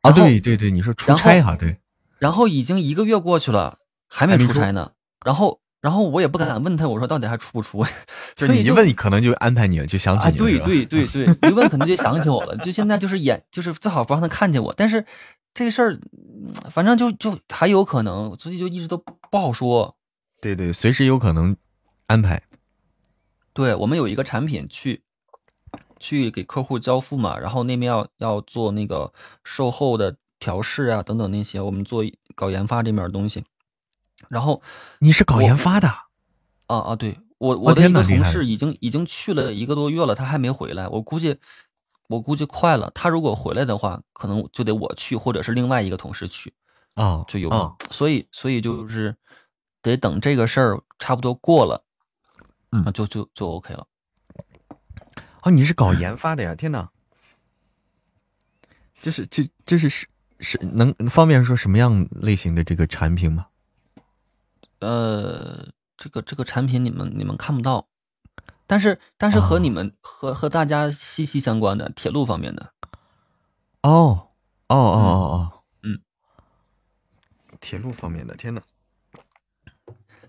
[0.00, 1.54] 啊，对对对，你说出差哈？
[1.56, 1.78] 对。
[2.18, 4.92] 然后已经一个月过去了，还没出差呢。
[5.24, 7.84] 然后然后我也不敢问他，我说到底还出不出？
[8.34, 10.38] 就你一问，可能就安排你了，就想起你了。
[10.64, 12.56] 对对对对，一问可能就想起我了。
[12.56, 14.72] 就现在就是演，就是最好不让他看见我。
[14.74, 15.04] 但是
[15.52, 15.98] 这个事儿，
[16.70, 18.96] 反正就就还有可能，所以就一直都
[19.30, 19.94] 不好说。
[20.40, 21.54] 对对，随时有可能
[22.06, 22.40] 安排。
[23.52, 25.02] 对我们有一个产品去
[26.00, 29.12] 去给客户交付嘛，然后那边要要做那个
[29.44, 32.02] 售后的调试啊等等那些，我们做
[32.34, 33.44] 搞研发这面的东西。
[34.28, 34.62] 然后
[34.98, 35.88] 你是搞研发的？
[36.66, 40.88] 啊啊，对我我的一个同事已经已经去了一个多月了，他还没回来。
[40.88, 41.38] 我估计
[42.08, 46.52] 我估计快了，他如果回来的话，可能就得我去，或者是另外一个同事去
[46.94, 47.76] 啊，就有。
[47.90, 49.16] 所以所以就是。
[49.84, 51.84] 得等这个事儿差不多过了，
[52.72, 53.86] 嗯，就就就 OK 了。
[55.42, 56.54] 哦，你是搞研发的呀？
[56.54, 56.88] 天哪！
[59.02, 60.06] 就是就就是是
[60.40, 63.44] 是能方便说什么样类型的这个产品吗？
[64.84, 67.88] 呃，这个这个产品你们你们看不到，
[68.66, 72.72] 但是但是和你们和和大家息息相关的铁路方面的。
[73.82, 74.28] 哦
[74.68, 75.20] 哦哦哦
[75.52, 76.00] 哦，嗯，
[77.60, 78.62] 铁路方面的，天呐！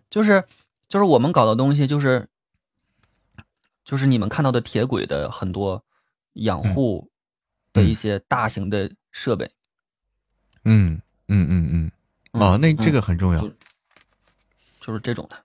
[0.09, 0.43] 就是
[0.87, 2.27] 就是我们搞的东西，就是
[3.83, 5.83] 就是你们看到的铁轨的很多
[6.33, 7.09] 养护
[7.73, 9.51] 的一些大型的设备。
[10.63, 11.91] 嗯嗯嗯
[12.33, 13.41] 嗯，哦，那这个很重要。
[14.85, 15.43] 就是这种的。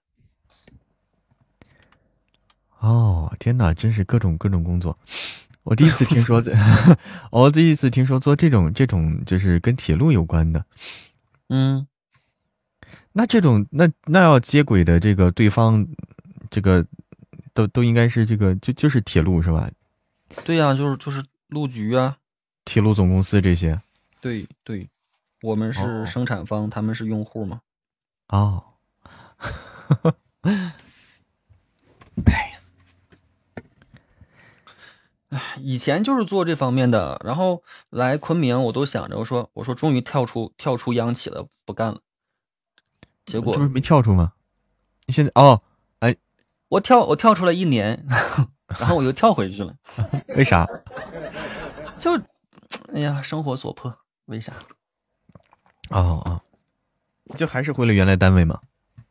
[2.81, 4.99] 哦，天哪，真是各种各种工作。
[5.63, 6.43] 我第一次听说，
[7.31, 10.65] 我第一次听说做这种这种就是跟铁路有关的。
[11.49, 11.87] 嗯。
[13.13, 15.87] 那这种那那要接轨的这个对方，
[16.51, 16.85] 这个
[17.55, 19.71] 都都应该是这个就就是铁路是吧？
[20.45, 22.19] 对呀，就是就是路局啊，
[22.65, 23.81] 铁路总公司这些。
[24.21, 24.89] 对对，
[25.43, 27.61] 我们是生产方，他们是用户嘛。
[28.29, 28.63] 哦，
[30.43, 30.53] 哎
[32.23, 32.61] 呀，
[35.31, 42.01] 哎，以前就是做这方面的，然后来昆明，我都想着我说我说终于跳出跳出央企了，不干了。
[43.27, 44.33] 结果不是没跳出吗？
[45.07, 45.63] 你现在哦，
[46.01, 46.17] 哎，
[46.69, 48.05] 我跳我跳出来一年，
[48.79, 49.75] 然后我又跳回去了，
[50.37, 50.67] 为啥？
[51.99, 52.17] 就
[52.93, 54.53] 哎呀，生活所迫，为啥？
[55.91, 56.41] 哦哦，
[57.37, 58.61] 就还是回了原来单位吗？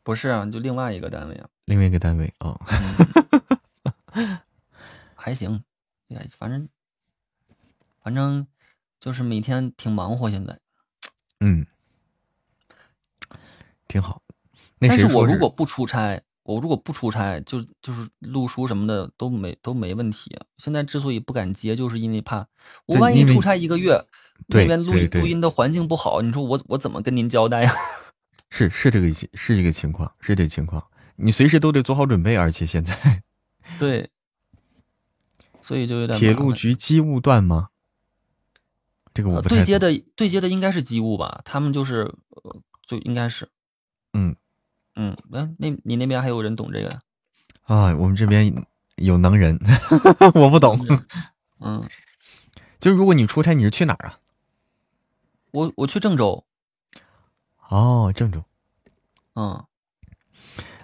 [0.02, 1.48] 不是啊，就另外一个单位啊。
[1.66, 2.60] 另外一个单位哦，
[5.14, 5.62] 还行，
[6.08, 6.68] 哎，反正
[8.02, 8.46] 反正
[8.98, 10.58] 就是每天挺忙活，现在，
[11.40, 11.66] 嗯。
[13.86, 14.22] 挺好，
[14.78, 20.38] 但是我如果不出差，我如果不出差，就就是录书什么的都没都没问题。
[20.58, 22.46] 现在之所以不敢接，就是因为怕
[22.86, 24.06] 我万一出差一个月，
[24.46, 27.74] 那边录录音的环境不好，你说我我怎么跟您交代呀？
[28.50, 30.84] 是是这个是这个情况，是这情况，
[31.16, 33.22] 你随时都得做好准备，而且现在
[33.78, 34.10] 对，
[35.62, 37.68] 所以就有点铁路局机务段吗？
[39.14, 41.40] 这个我不对接的对接的应该是机务吧？
[41.44, 43.48] 他们就是呃，就应该是。
[44.12, 44.34] 嗯，
[44.94, 47.00] 嗯，那那你那边还有人懂这个？
[47.62, 48.64] 啊，我们这边
[48.96, 49.58] 有能人，
[50.34, 50.78] 我不懂。
[51.60, 51.88] 嗯，
[52.78, 54.18] 就是如果你出差，你是去哪儿啊？
[55.52, 56.44] 我我去郑州。
[57.70, 58.44] 哦，郑州。
[59.34, 59.64] 嗯。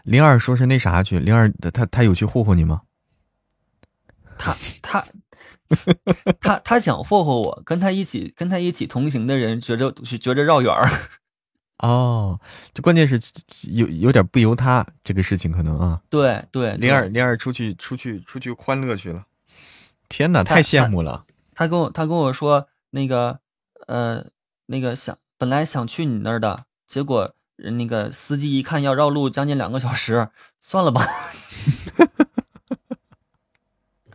[0.02, 2.82] 灵儿说是那啥去，灵儿他他有去霍霍你吗？
[4.38, 5.04] 他他
[6.40, 10.88] 他他想霍霍我，跟他一起跟他一起同行的人觉着觉着绕远儿。
[11.78, 12.40] 哦，
[12.72, 13.20] 这关键是
[13.62, 16.00] 有有点不由他这个事情可能啊。
[16.08, 19.26] 对对，灵儿灵儿出去出去出去欢乐去了。
[20.08, 21.24] 天哪，太羡慕了。
[21.52, 23.40] 他跟我他跟我说那个
[23.88, 24.26] 呃
[24.66, 30.28] 那个想本来想去你那儿的，结果那个司机一看要绕路将近两个小时，
[30.60, 31.06] 算了吧。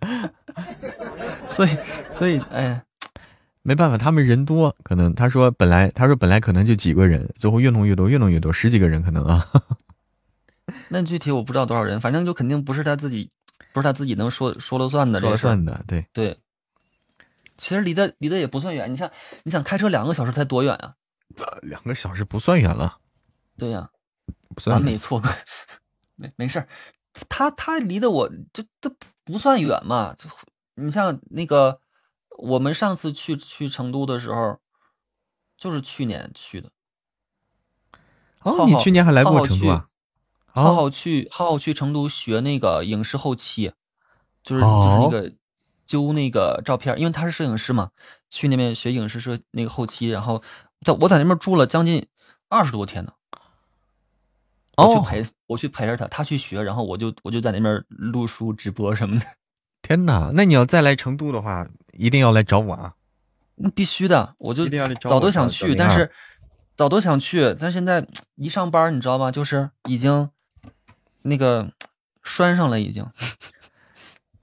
[1.48, 1.78] 所以
[2.12, 2.84] 所以哎。
[3.64, 9.48] 没办法，他们人多，可能他说本来他说本来可能就几个人，最后越弄越多，越弄越多，十几个人可能啊。
[10.90, 13.30] 那具体我不知道多少人，反正就肯定不是他自己，
[13.72, 15.20] 不是他自己能说说了算的。
[15.20, 16.40] 说了算的，对对。
[17.56, 19.12] 其实离得离得也不算远，你像
[19.44, 20.96] 你想开车两个小时才多远啊？
[21.62, 23.00] 两个小时不算远了。
[23.58, 23.90] 对呀，
[24.56, 25.30] 不算完美错过，
[26.16, 26.68] 没没事儿
[27.30, 30.14] 他他离得我这这不算远嘛？
[30.18, 30.30] 就
[30.76, 31.80] 你像那个。
[32.38, 34.58] 我们上次去去成都的时候，
[35.58, 36.72] 就是去年去的。
[38.42, 39.90] 哦，你去年还来过成都啊？
[40.48, 43.74] 好好去，好好去成都学那个影视后期，
[44.42, 45.34] 就是就是那个
[45.86, 47.92] 揪那个照片，因为他是摄影师嘛，
[48.32, 50.42] 去那边学影视摄那个后期，然后
[50.86, 52.06] 在我在那边住了将近
[52.50, 53.14] 二十多天呢。
[54.78, 59.26] 我去陪我去陪着他，他去学，然后我就我就在那边录书、直播什么的。
[59.84, 61.68] 天哪，那你要再来成都的话。
[61.94, 62.94] 一定要来找我啊！
[63.56, 64.66] 那必须的，我就
[65.02, 66.10] 早都想去，但是
[66.74, 69.30] 早都想去，但现在一上班，你知道吗？
[69.30, 70.30] 就是已经
[71.24, 71.70] 那个
[72.24, 73.06] 拴上了，已经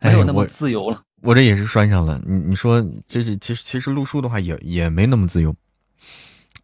[0.01, 1.03] 没有那么自由了。
[1.22, 2.20] 我这也是拴上了。
[2.26, 5.57] 你你说，就是其实其实录书的话，也也没那么自由，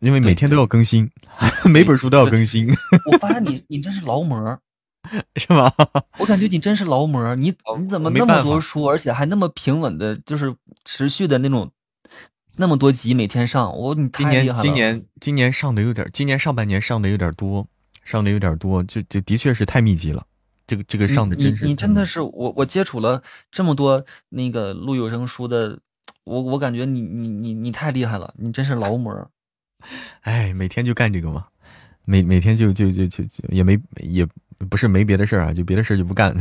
[0.04, 1.10] 因为每天都要更新，
[1.64, 2.68] 每本书都要更新。
[3.10, 4.58] 我发现你你真是劳模。
[5.36, 5.70] 是吧？
[6.18, 10.54] 我感觉你真是劳模，你你怎么那么多书，而且还那么平稳的，就是
[10.86, 11.70] 持续的那种，
[12.56, 14.62] 那么多集每天上，我你太厉害了。
[14.62, 17.66] 今年今年今年上的有点，今年上半年上的有点多，
[18.02, 20.24] 上的有点多，就就的确是太密集了。
[20.66, 25.78] 这个这个上的真是，你真的是我我接触了这么多那个录有声书的，
[26.24, 29.30] 我我感觉你你你你太厉害了，你真是劳模。
[30.22, 31.46] 哎，每天就干这个嘛，
[32.04, 34.26] 每每天就就就就也没也。
[34.70, 36.32] 不是没别的事儿啊，就别的事儿就不干。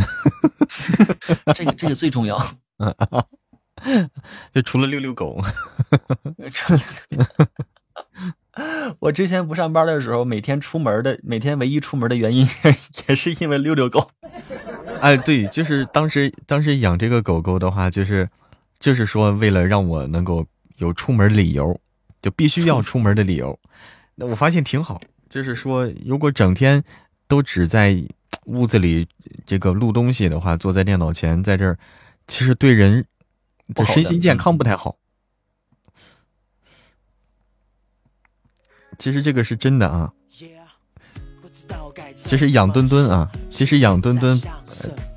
[1.56, 2.38] 这个这个最重要。
[4.54, 5.42] 就除了遛遛狗。
[9.00, 12.48] 我之前不上班的时候，每天出门的，每天唯一出门的原因
[13.10, 14.12] 也是因为遛遛狗。
[15.02, 18.30] 哎，对，就是当时当时养这个狗狗的话，就是
[18.80, 20.46] 就是说为了让我能够
[20.78, 21.78] 有出门理由，
[22.24, 23.60] 就必须要出门的理由。
[24.16, 25.00] 那我发现挺好，
[25.30, 26.84] 就是说如果整天。
[27.26, 27.98] 都只在
[28.46, 29.08] 屋子里
[29.48, 31.80] 这个录东西的话，坐在电脑前，在这儿，
[32.28, 33.04] 其实对人
[33.74, 34.98] 的身心健康不太好。
[39.00, 40.14] 其实这个是真的啊。
[42.16, 44.40] 其实养墩墩啊，其实养墩墩，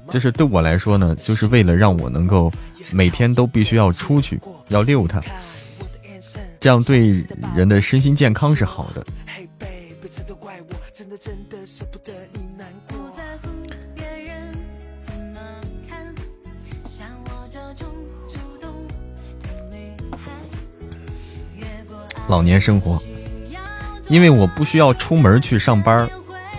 [0.09, 2.51] 就是对我来说呢，就是为了让我能够
[2.91, 5.21] 每天都必须要出去，要遛它，
[6.67, 9.07] 这样对人的身心健康是好的。
[22.27, 23.01] 老年生活，
[24.09, 26.01] 因为我不需要出门去上班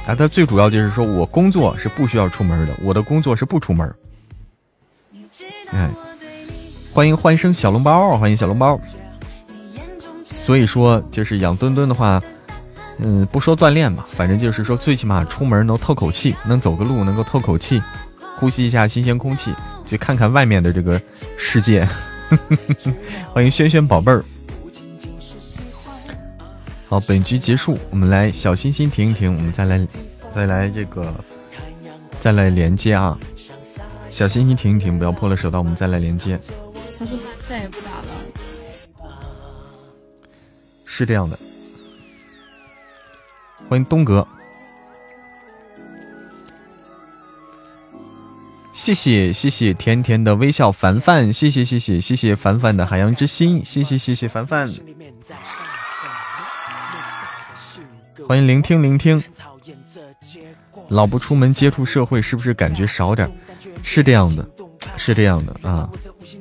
[0.05, 0.15] 啊。
[0.15, 3.93] 它最主要就是说我工作是不需要出门的，我的工作是不出门
[5.73, 5.91] 哎，
[6.93, 8.79] 欢迎欢声小笼包，欢迎小笼包。
[10.47, 12.23] 所以说，就是养墩墩的话，
[12.99, 17.83] 嗯，不说锻炼吧，反正就是说，最起码出门能透口气，能走个路，能够透口气，
[18.37, 19.53] 呼吸一下新鲜空气，
[19.85, 21.01] 去看看外面的这个
[21.37, 21.85] 世界。
[23.33, 24.23] 欢迎轩轩宝贝儿。
[26.87, 29.85] 好，本局结束，我们来小心心停一停，我们再来，
[30.33, 31.13] 再来这个，
[32.21, 33.19] 再来连接啊！
[34.09, 36.39] 小心心停一停，不要破了手刀，我们再来连接。
[36.97, 38.06] 他说他再也不打了。
[40.97, 41.37] 是这样的，
[43.69, 44.27] 欢迎东哥，
[48.73, 54.67] 谢谢谢谢甜甜的微笑凡凡，谢谢谢谢谢谢凡凡的海洋之心，谢谢谢谢凡凡。
[58.27, 59.23] 欢迎聆听聆听，
[60.89, 63.29] 老不出门接触社会，是不是感觉少点？
[63.83, 64.49] 是这样的，
[64.97, 65.87] 是这样的啊，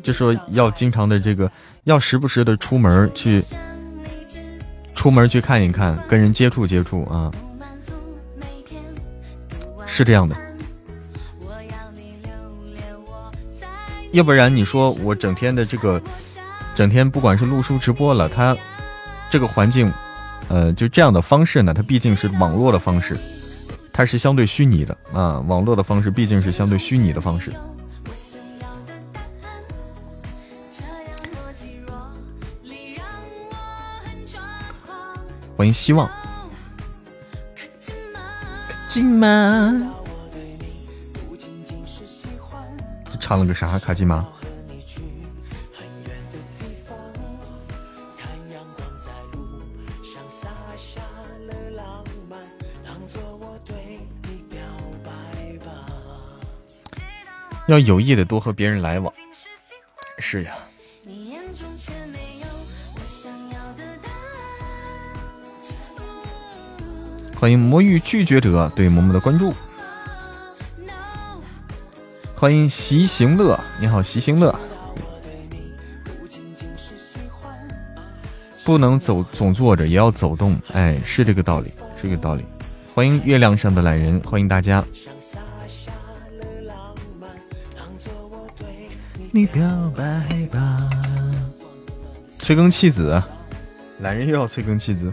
[0.02, 1.52] 就说要经常的这个，
[1.84, 3.44] 要时不时的出门去，
[5.06, 7.30] 出门去看一看，跟人接触接触啊，
[9.86, 10.36] 是这样的。
[14.10, 16.02] 要不然你说我整天的这个，
[16.74, 18.56] 整天不管是录书直播了，它
[19.30, 19.92] 这个环境，
[20.48, 23.16] 呃，就这样的方式呢，它毕竟是网络的方式，
[23.92, 27.52] 它是相对虚拟的啊，网络的方式毕竟是相对虚拟的方式。
[35.56, 36.10] 欢迎希望，
[38.90, 39.94] 今吗？
[43.18, 43.78] 唱了个啥？
[43.78, 44.28] 卡金吗？
[57.66, 59.12] 要有意的多和别人来往。
[60.18, 60.54] 是呀。
[67.38, 69.52] 欢迎魔域拒绝者对萌萌的关注。
[72.34, 74.54] 欢迎习行乐，你好，习行乐。
[78.64, 82.44] 不能走总坐着，也要走动，哎，是这个道理，是这个道理。
[82.94, 84.82] 欢迎月亮上的懒人，欢迎大家。
[89.30, 89.62] 你表
[89.94, 90.88] 白吧，
[92.38, 93.22] 催更弃子，
[94.00, 95.12] 懒人又要催更弃子。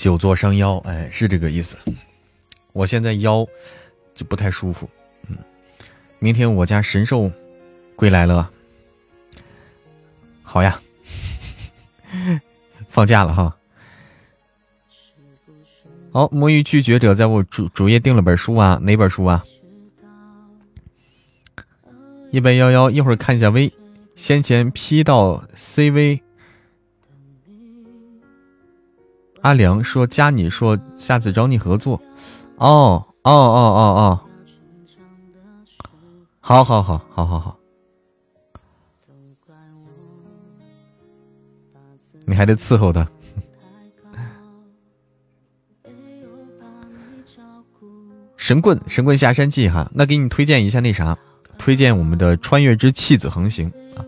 [0.00, 1.76] 久坐伤腰，哎，是这个意思。
[2.72, 3.46] 我现在腰
[4.14, 4.88] 就不太舒服，
[5.28, 5.36] 嗯。
[6.18, 7.30] 明天我家神兽
[7.96, 8.50] 归来了，
[10.42, 10.80] 好呀，
[12.88, 13.54] 放假了哈。
[16.12, 19.44] 好，魔芋拒绝者在我主主页订了本书啊，哪本书啊？
[22.30, 23.70] 一百幺幺，一会儿看一下 V，
[24.14, 26.20] 先前 P 到 CV。
[29.42, 32.00] 阿良说：“加你说，下次找你合作。”
[32.56, 34.20] 哦哦哦哦哦，
[36.40, 37.56] 好好好好好好，
[42.26, 43.08] 你还得伺候他。
[48.36, 51.16] 神棍神棍下山记哈，那给你推荐一下那啥，
[51.56, 54.04] 推荐我们的《穿越之弃子横行》啊！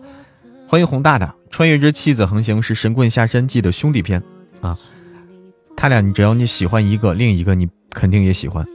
[0.67, 4.21] 欢迎洪大大，《穿越之弃子横行》是神棍下山记的兄弟篇
[4.61, 4.77] 啊。
[5.83, 8.65] 他俩，你只要你喜欢一个，另一个你肯定也喜欢。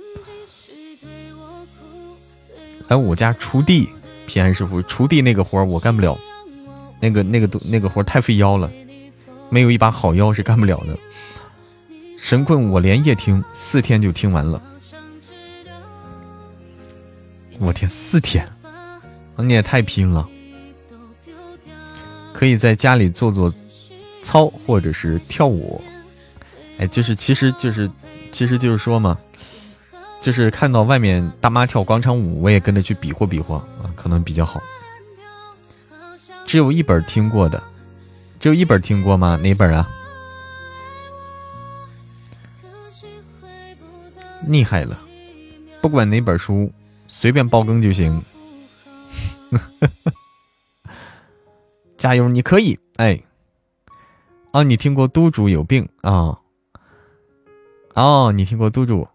[2.87, 3.89] 来我家锄地，
[4.27, 6.19] 平安师傅，锄地那个活我干不了，
[7.01, 8.71] 那个那个都那个活太费腰了，
[9.49, 10.99] 没有一把好腰是干不了的。
[12.19, 14.63] 神棍我连夜听，四天就听完了。
[17.59, 18.47] 我天，四天，
[19.39, 20.29] 你也太拼了！
[22.35, 23.51] 可以在家里做做
[24.23, 25.83] 操，或者是跳舞。
[26.79, 27.91] 哎，就是，其实就是，
[28.31, 29.19] 其实就是说嘛，
[30.21, 34.63] 就是看到外面大妈跳广场舞，我也跟着去比划比划啊，可能比较好。
[36.47, 37.63] 只有一本听过的，
[38.41, 39.39] 只有一本听过吗？
[39.43, 39.89] 哪本啊？
[44.47, 44.99] 厉害了，
[45.81, 46.73] 不管哪本书，
[47.07, 48.23] 随便爆更就行。
[51.99, 52.79] 加油，你可以！
[52.97, 53.21] 哎，
[54.53, 56.39] 啊，你听过督主有病啊？
[57.99, 59.09] 哦你听过督主，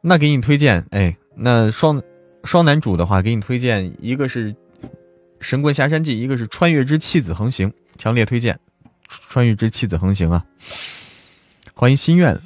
[0.00, 2.02] 那给你推荐，哎，那双
[2.42, 4.52] 双男主的话，给你推荐一个是
[5.38, 8.52] 《神棍下山记》，一个是《穿越之弃子横行》，强烈推荐
[9.08, 10.44] 《穿越之弃子横行》啊！
[11.72, 12.36] 欢迎心愿，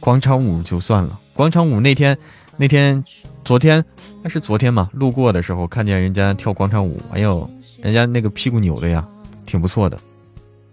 [0.00, 2.16] 广场舞就算了，广场舞那天
[2.56, 3.04] 那天
[3.44, 3.84] 昨天
[4.22, 7.46] 那是昨天嘛，路过的时候看见人家跳广场舞，哎呦，
[7.82, 9.06] 人家那个屁股扭的呀，
[9.44, 10.00] 挺不错的，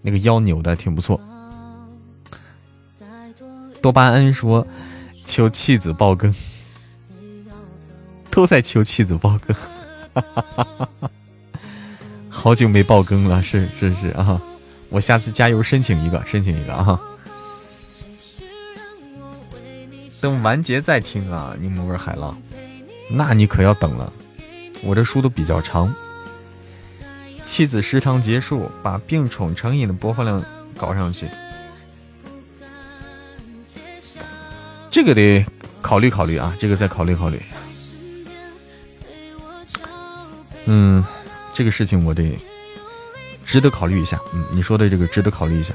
[0.01, 1.19] 那个腰扭的挺不错。
[3.87, 4.67] 多巴胺说
[5.25, 6.35] ：“求弃子爆更，
[8.29, 9.55] 都在求弃子爆更，
[12.27, 14.41] 好久没爆更了，是是是啊！
[14.89, 16.99] 我下次加油申请一个，申请一个啊！
[20.19, 21.55] 等完结再听啊！
[21.57, 22.37] 柠檬味海浪，
[23.09, 24.11] 那你可要等了，
[24.83, 25.95] 我这书都比较长。
[27.45, 30.43] 妻子时长结束，把病宠成瘾的播放量
[30.75, 31.29] 搞上去，
[34.97, 35.45] 这个得
[35.79, 37.39] 考虑考虑啊，这个再考虑考虑。
[40.65, 41.05] 嗯，
[41.53, 42.35] 这个事情我得
[43.45, 44.19] 值得考虑一下。
[44.33, 45.71] 嗯，你说的这个值得考虑一下。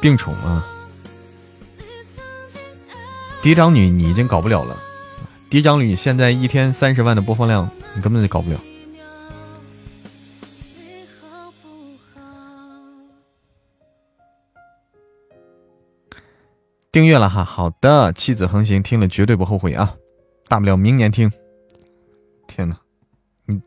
[0.00, 0.64] 病宠啊，
[3.42, 4.82] 嫡长女你已经搞不了了，
[5.50, 8.58] 嫡长女现在一天三十万的播放量，你根本就搞不了。
[16.96, 19.94] 订阅了哈，好的，妻子横行听了绝对不后悔啊，
[20.48, 21.30] 大不了明年听。
[22.48, 22.80] 天哪，
[23.44, 23.60] 你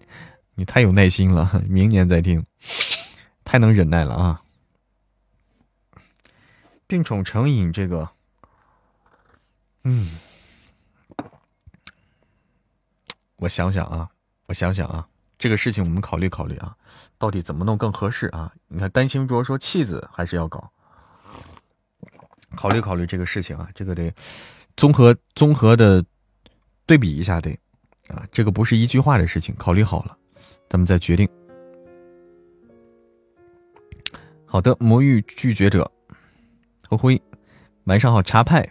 [0.55, 2.43] 你太有耐心了， 明年再听，
[3.45, 4.41] 太能忍耐了啊！
[6.88, 8.09] 病宠成瘾这个，
[9.84, 10.17] 嗯，
[13.36, 14.09] 我想想啊，
[14.47, 15.07] 我想想啊，
[15.38, 16.75] 这个事情我们考虑考虑啊，
[17.19, 18.51] 到底怎么弄更合适啊？
[18.69, 20.71] 你看，丹青卓说弃子还是要搞。
[22.60, 24.14] 考虑考虑这个事情啊，这个得
[24.76, 26.03] 综合综合的
[26.86, 27.57] 对比一下，得
[28.10, 30.18] 啊，这个不是一句话的事情，考虑好了，
[30.68, 31.26] 咱们再决定。
[34.45, 35.89] 好的，魔域拒绝者，
[36.89, 37.22] 灰灰，
[37.86, 38.70] 晚上好，茶派。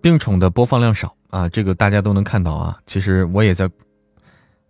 [0.00, 2.78] 病宠的播放量少啊，这个大家都能看到啊。
[2.86, 3.68] 其实我也在，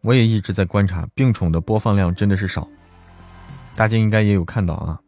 [0.00, 2.66] 我也一直在观察，病宠的播放量真的是少，
[3.76, 4.98] 大家应该也有看到啊。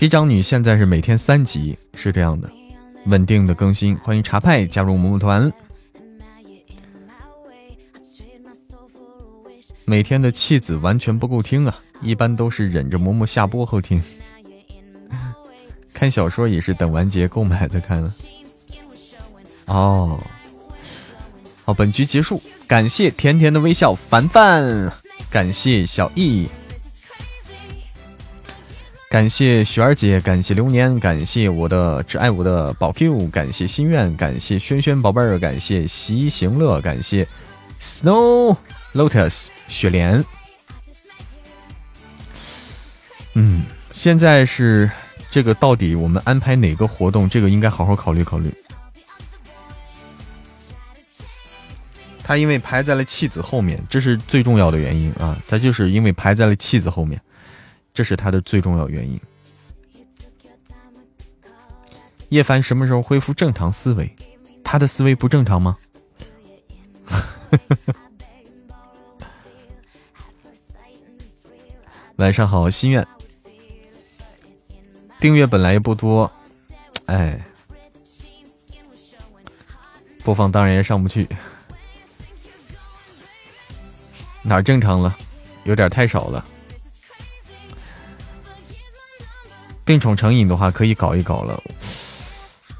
[0.00, 2.50] 嫡长女现在是每天三集，是这样的，
[3.04, 3.94] 稳定的更新。
[3.98, 5.52] 欢迎茶派加入某某团。
[9.84, 14.02] 每天的弃子完全不够听啊，一般都是忍着嬷嬷下播后听。
[15.92, 18.10] 看小说也是等完结购买再看的。
[19.66, 20.18] 哦，
[21.66, 24.90] 好，本局结束，感谢甜甜的微笑凡凡，
[25.28, 26.48] 感谢小易。
[29.10, 37.26] 感谢雪儿姐，感谢流年，感谢我的只爱我的宝 Q，感谢心愿，感谢轩轩宝贝儿，感谢习行乐，感谢
[37.80, 38.56] Snow
[38.94, 40.24] Lotus 雪莲。
[43.34, 44.88] 嗯，现在是
[45.28, 47.28] 这个到底我们安排哪个活动？
[47.28, 48.54] 这个应该好好考虑考虑。
[52.22, 55.36] 他因为排在了弃子后面，这是最重要的原因啊！
[55.48, 57.20] 他就是因为排在了弃子后面。
[57.92, 59.20] 这是他的最重要原因。
[62.30, 64.14] 叶凡什么时候恢复正常思维？
[64.62, 65.76] 他的思维不正常吗？
[72.16, 73.06] 晚上好，心愿。
[75.18, 76.30] 订阅本来也不多，
[77.06, 77.40] 哎，
[80.22, 81.26] 播放当然也上不去。
[84.42, 85.16] 哪正常了？
[85.64, 86.44] 有点太少了。
[89.90, 91.60] 病宠成瘾的话，可以搞一搞了。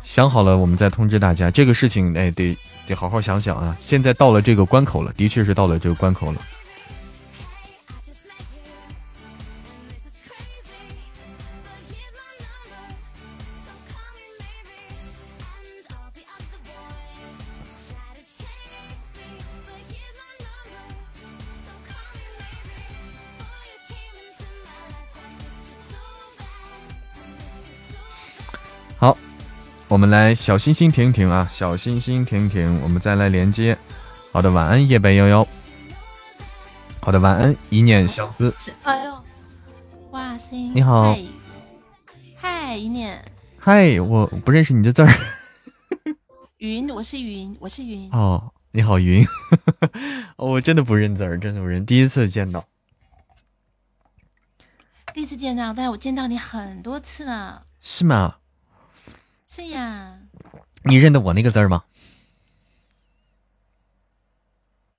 [0.05, 1.51] 想好了，我们再通知大家。
[1.51, 2.57] 这个事情，哎，得
[2.87, 3.77] 得好好想想啊。
[3.81, 6.41] 现在到了这个关口了，的确是到了这个关口了。
[29.91, 33.76] 我们来小心心停停啊，小心心停停，我们再来连接。
[34.30, 35.45] 好的，晚安夜白幺幺。
[37.01, 38.55] 好的，晚安一念相思。
[38.84, 39.24] 哎呦，
[40.12, 40.57] 哇塞！
[40.72, 41.18] 你好，
[42.36, 43.20] 嗨，一念。
[43.59, 45.12] 嗨，我不认识你的字儿。
[46.59, 48.09] 云，我是云，我是云。
[48.12, 49.26] 哦，你好，云。
[50.38, 52.64] 我真的不认字儿，真的不认，第一次见到。
[55.12, 57.64] 第一次见到，但是我见到你很多次了。
[57.80, 58.36] 是吗？
[59.53, 60.16] 是呀，
[60.84, 61.82] 你认得我那个字儿吗？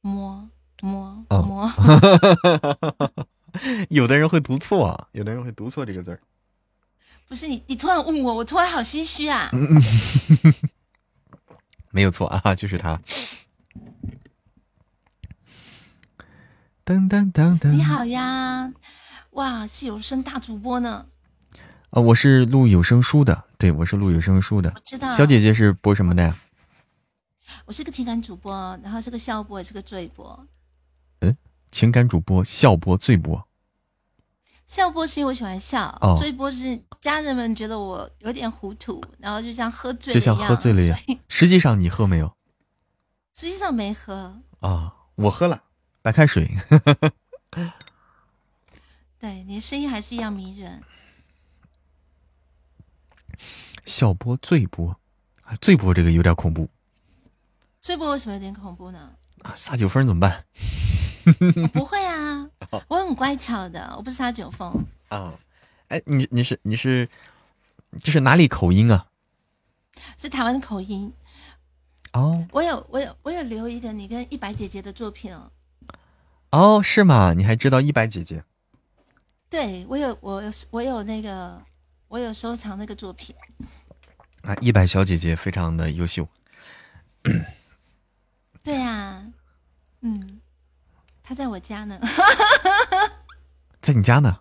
[0.01, 0.49] 摸
[0.81, 1.71] 摸摸，
[3.87, 6.19] 有的人会读错啊，有的人会读错这个字儿。
[7.29, 9.49] 不是你，你突然问我，我突然好心虚啊。
[11.91, 13.01] 没有错啊，就是他。
[16.83, 18.73] 噔噔噔噔，你好呀，
[19.29, 21.05] 哇，是有声大主播呢。
[21.91, 24.71] 啊，我是录有声书的，对我是录有声书的。
[24.73, 25.15] 我知道。
[25.15, 26.35] 小姐姐是播什么的呀？
[27.65, 28.51] 我是个情感主播，
[28.81, 30.47] 然后是个笑播，也是个醉播。
[31.19, 31.37] 嗯，
[31.71, 33.47] 情感主播、笑播、醉播。
[34.65, 40.97] 笑播是因为我喜欢笑，醉播是家人们觉得我有点糊涂，然后就像喝醉，就像喝醉了一样。
[41.27, 42.35] 实际上你喝没有？
[43.35, 45.61] 实际上没喝啊，我喝了
[46.01, 46.49] 白开水。
[49.21, 50.81] 对，你的声音还是一样迷人。
[53.85, 54.95] 笑播醉播，
[55.59, 56.69] 醉播这个有点恐怖。
[57.81, 59.11] 醉播为什么有点恐怖呢？
[59.43, 60.45] 啊，撒酒疯怎么办？
[61.73, 62.49] 不会啊，
[62.87, 64.85] 我很乖巧的，我不是撒酒疯。
[65.09, 65.33] 啊，
[65.87, 67.09] 哎，你你是你是，
[68.01, 69.07] 这是哪里口音啊？
[70.17, 71.11] 是台湾的口音。
[72.13, 75.51] 哦，我有我有我有留一个你跟一白姐姐的作品哦。
[76.51, 77.33] 哦，是吗？
[77.33, 78.43] 你还知道一白姐姐？
[79.49, 81.61] 对，我有我有我有那个
[82.11, 83.33] 我有收藏那个作品。
[84.41, 86.27] 啊，一百小姐姐非常的优秀。
[88.61, 89.23] 对呀，
[90.01, 90.41] 嗯，
[91.23, 91.97] 她在我家呢。
[93.81, 94.39] 在你家呢？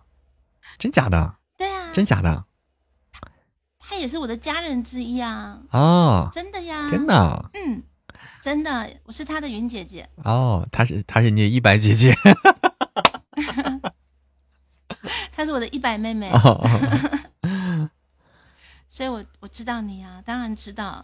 [0.77, 1.37] 真假的？
[1.57, 2.43] 对啊，真假的？
[3.79, 5.61] 他也是我的家人之一啊！
[5.71, 6.89] 哦，真的呀！
[6.91, 7.49] 真的？
[7.53, 7.83] 嗯，
[8.41, 10.09] 真的，我是他的云姐姐。
[10.25, 12.13] 哦，她是她是你一百姐姐。
[15.31, 16.29] 她是我的一百妹妹。
[19.01, 21.03] 所以我我知道你啊，当然知道。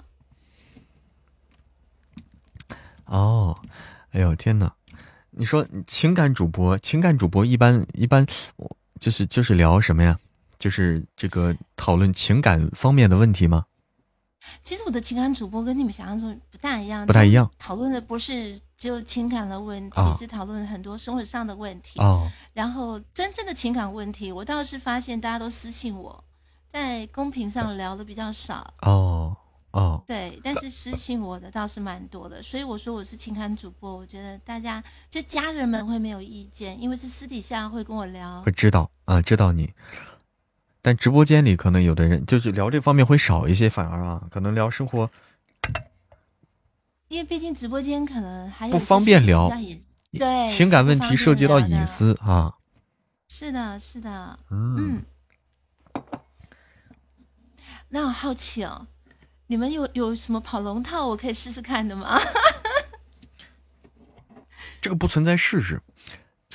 [3.05, 3.59] 哦，
[4.11, 4.71] 哎呦天哪！
[5.31, 8.23] 你说情感主播，情感主播一般一般，
[8.57, 10.19] 我就是就是聊什么呀？
[10.59, 13.65] 就是这个讨论情感方面的问题吗？
[14.61, 17.51] 其实我的情感主播跟你们想象中不大一样，不大一样。
[17.57, 21.99] 讨论的不是只有情感的问题，是讨论很多生活上的问题。
[21.99, 22.29] 哦。
[22.53, 26.23] 然后真正的情感问题，我倒是发现大家都私信我，
[26.68, 28.74] 在公屏上聊的比较少。
[28.82, 29.36] 哦
[29.72, 30.03] 哦。
[30.05, 39.74] 对，但是私信我的倒是蛮多的，所以我说我是情感主播，我觉得大家就家人们会没有意见，因为是私底下会跟我聊，会知道啊，知道你。
[40.82, 45.09] 但直播间里可能有的人就是聊这方面会少一些，反而啊，可能聊生活，
[47.09, 49.51] 因为毕竟直播间可能还有不方便聊，
[50.13, 52.53] 对情感问题涉及到隐私啊。
[53.28, 55.03] 是的，是的，嗯。
[57.97, 58.85] 那我好奇哦，
[59.47, 62.15] 你们有有什么跑龙套我可以试试看的吗？
[64.79, 65.81] 这个不存在试试，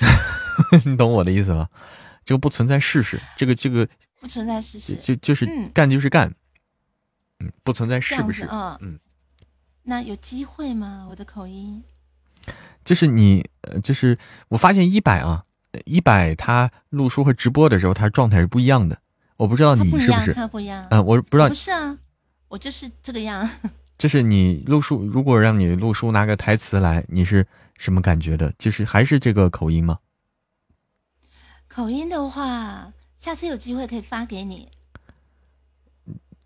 [0.85, 1.67] 你懂我的意思吗？
[2.23, 3.85] 这个不存在试试，这个这个。
[4.21, 6.33] 不存在试试，就就是干就是干，
[7.41, 8.47] 嗯，不存在是不是？
[8.49, 8.99] 嗯嗯，
[9.83, 11.07] 那有机会吗？
[11.09, 11.83] 我的口音，
[12.85, 14.17] 就是你，呃，就是
[14.47, 15.43] 我发现一百啊，
[15.83, 19.01] 一百他录书和直播的时候，他状态是不一样的。
[19.43, 21.97] 我不知道你是不是，他不一样，嗯，我不知道，不是啊，
[22.47, 23.49] 我就是这个样。
[23.99, 27.45] 就是你录书，如果让你录书拿个台词来，你是
[27.77, 28.53] 什么感觉的？
[28.57, 29.99] 就是还是这个口音吗？
[31.67, 32.93] 口音的话。
[33.17, 34.67] 下次有机会可以发给你，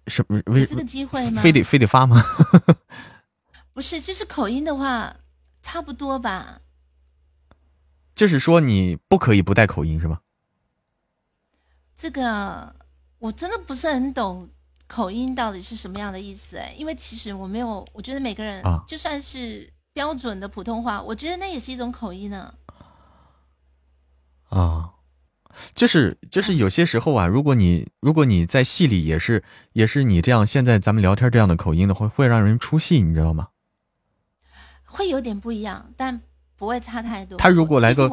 [0.05, 0.39] 什么？
[0.45, 1.41] 有这个机会吗？
[1.41, 2.23] 非得非得发吗？
[3.73, 5.15] 不是，就是口音的话，
[5.63, 6.61] 差不多吧。
[8.13, 10.19] 就是说你不可以不带口音是吗？
[11.95, 12.75] 这个
[13.27, 14.49] 我真的不是很懂
[14.87, 22.53] 口音到底是什么样的意思哎，因为其实我没有，我觉得每个人就算是标准的普通话，我觉得那也是一种口音呢。
[24.47, 24.93] 啊。
[25.73, 33.49] 就是就是有些时候啊，如果你如果你在戏里也是也是你这样，现在咱们聊天这样的口音的话，会让人出戏，你知道吗？
[34.85, 36.21] 会有点不一样，但
[36.57, 37.37] 不会差太多。
[37.37, 38.09] 他如果来个，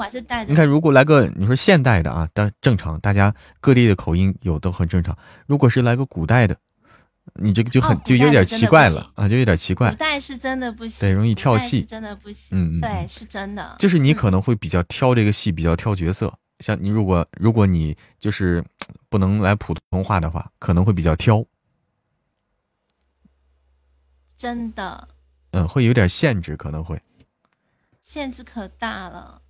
[0.47, 5.17] 你看如果来个你说现代的啊，但正常，大家各地的口音有都很正常。
[5.47, 6.57] 如果是来个古代的，
[7.35, 9.91] 你这个就很就有点奇怪了啊，就有点奇怪。
[9.91, 12.57] 古代是真的不行，对，容易跳戏，真的不行。
[12.57, 13.77] 嗯嗯，对，是真的。
[13.79, 16.33] 就是你可能会比较挑这个戏，比较挑角色。
[16.61, 18.63] 像你，如果如果你就是
[19.09, 21.45] 不能来普通话的话，可能会比较挑，
[24.37, 25.09] 真的，
[25.51, 27.01] 嗯，会有点限制，可能会
[28.05, 29.41] 限制可大了，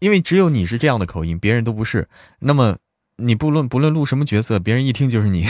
[0.00, 2.06] 因为只有你是这样的口音，别人都不是。
[2.40, 2.76] 那么
[3.16, 5.46] 你不论不论录什么角色，别人一听就是你。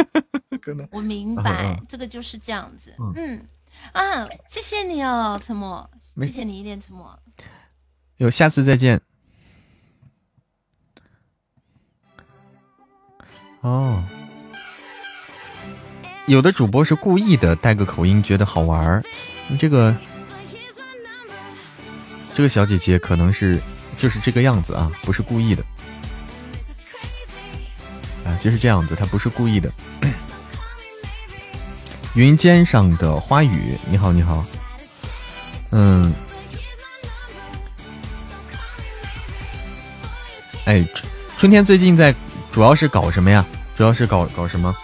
[0.90, 2.94] 我明白，这个就是这样子。
[3.14, 3.46] 嗯
[3.92, 7.16] 啊，谢谢你哦，沉默，谢谢你一点沉默。
[8.16, 8.98] 有，下次再见。
[13.60, 14.02] 哦，
[16.26, 19.04] 有的主播是故意的，带个口音，觉得好玩儿。
[19.58, 19.94] 这个
[22.34, 23.60] 这个小姐姐可能是
[23.96, 25.64] 就是这个样子啊，不是故意的
[28.24, 29.72] 啊，就是这样子，她不是故意的。
[32.14, 34.44] 云肩上的花语，你好，你好，
[35.70, 36.12] 嗯。
[40.64, 40.84] 哎，
[41.38, 42.14] 春天最近在，
[42.50, 43.44] 主要是搞什么呀？
[43.76, 44.74] 主要是搞搞什么？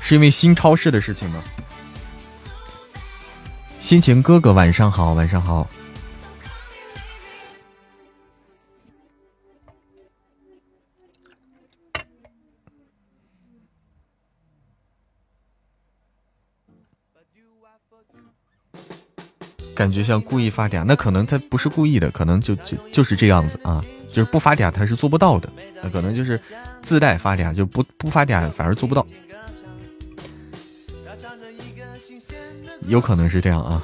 [0.00, 1.42] 是因为新超市的事情吗？
[3.86, 5.64] 心情哥哥，晚上好，晚上好。
[19.72, 25.48] 感觉像故意发嗲，那可能他不是故意的，可能就就就是这样子啊，就是不发嗲他是做不到的，
[25.80, 26.40] 那可能就是
[26.82, 29.06] 自带发嗲，就不不发嗲反而做不到，
[32.86, 33.82] 有可能是这样啊。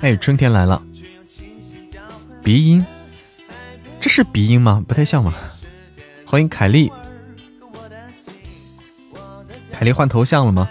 [0.00, 0.82] 哎，春天来了，
[2.42, 2.84] 鼻音，
[4.00, 4.84] 这是鼻音吗？
[4.86, 5.34] 不太像吧。
[6.24, 6.90] 欢迎凯丽。
[9.72, 10.68] 凯丽换头像了吗？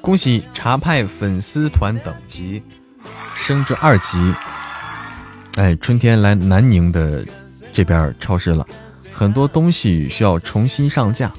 [0.00, 2.60] 恭喜茶派粉丝团等级
[3.36, 4.34] 升至二级。
[5.56, 7.24] 哎，春天来南宁的
[7.72, 8.66] 这边超市了，
[9.12, 11.30] 很多东西需要重新上架。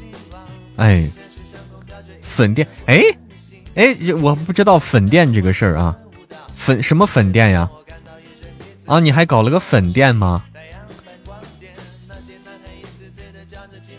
[0.78, 1.10] 哎，
[2.22, 3.04] 粉店，哎
[3.76, 5.98] 哎，我不知道粉店这个事儿啊，
[6.56, 7.70] 粉什么粉店呀？
[8.86, 10.44] 啊，你还搞了个粉店吗？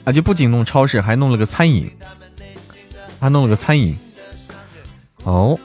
[0.05, 0.12] 啊！
[0.12, 1.91] 就不仅弄超市，还弄了个餐饮，
[3.18, 3.97] 还弄了个餐饮。
[5.22, 5.59] 哦，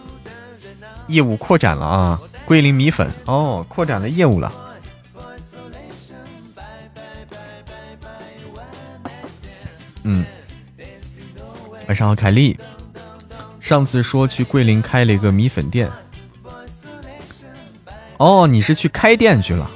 [1.08, 2.22] 业务扩展了啊！
[2.46, 4.69] 桂林米粉哦，扩展了业务了。
[10.12, 10.26] 嗯，
[11.88, 12.58] 晚上好，凯丽。
[13.60, 15.88] 上次说去桂林开了一个米粉店。
[18.18, 19.70] 哦，你是去开店去了？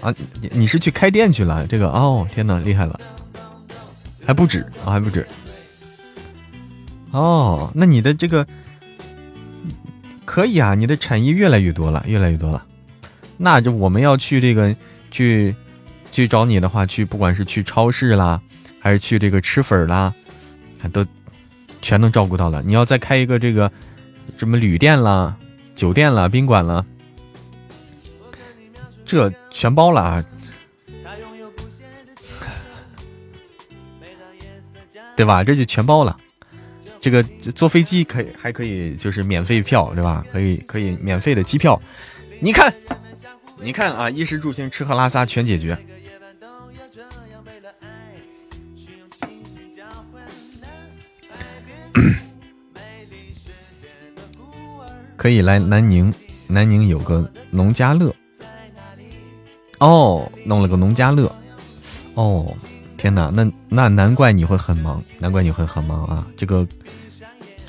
[0.00, 1.66] 啊，你你是去开店去了？
[1.66, 2.98] 这个哦，天哪，厉害了！
[4.24, 5.26] 还不止啊，还不止。
[7.10, 8.46] 哦，那你的这个
[10.24, 12.64] 可以啊，你的产业越来越多了，越来越多了。
[13.36, 14.74] 那就我们要去这个
[15.10, 15.56] 去
[16.12, 18.40] 去找你的话，去不管是去超市啦，
[18.88, 20.14] 还是去这个吃粉啦，
[20.90, 21.04] 都
[21.82, 22.62] 全能照顾到了。
[22.62, 23.70] 你要再开一个这个
[24.38, 25.36] 什么旅店啦、
[25.76, 26.82] 酒店啦、宾馆啦，
[29.04, 30.24] 这全包了啊。
[35.14, 35.44] 对吧？
[35.44, 36.16] 这就全包了，
[36.98, 40.24] 这个坐飞机可以，还可以就是免费票，对吧？
[40.32, 41.78] 可以可以免费的机票。
[42.40, 42.72] 你看，
[43.60, 45.76] 你看啊，衣食住行、吃喝拉撒全解决。
[55.18, 56.14] 可以来南宁，
[56.46, 58.14] 南宁有个农家乐。
[59.80, 61.30] 哦，弄了个农家乐。
[62.14, 62.54] 哦。
[62.96, 66.26] 天哪，那那难怪你会很忙，难怪你会很忙啊！
[66.36, 66.66] 这个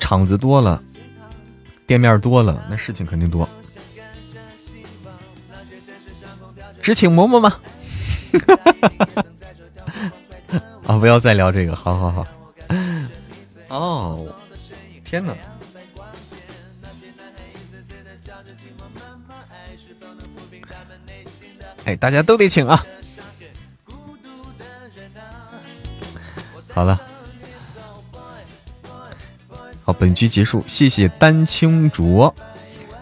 [0.00, 0.82] 场子多了，
[1.86, 3.48] 店面多了，那事情肯定多。
[6.82, 7.60] 只请嬷嬷吗？
[10.86, 12.26] 啊，不要再聊这个，好好好。
[13.68, 14.34] 哦，
[15.04, 15.32] 天哪！
[21.84, 22.84] 哎，大家都得请啊！
[26.72, 27.00] 好了，
[29.82, 32.32] 好，本局结束，谢谢丹青卓，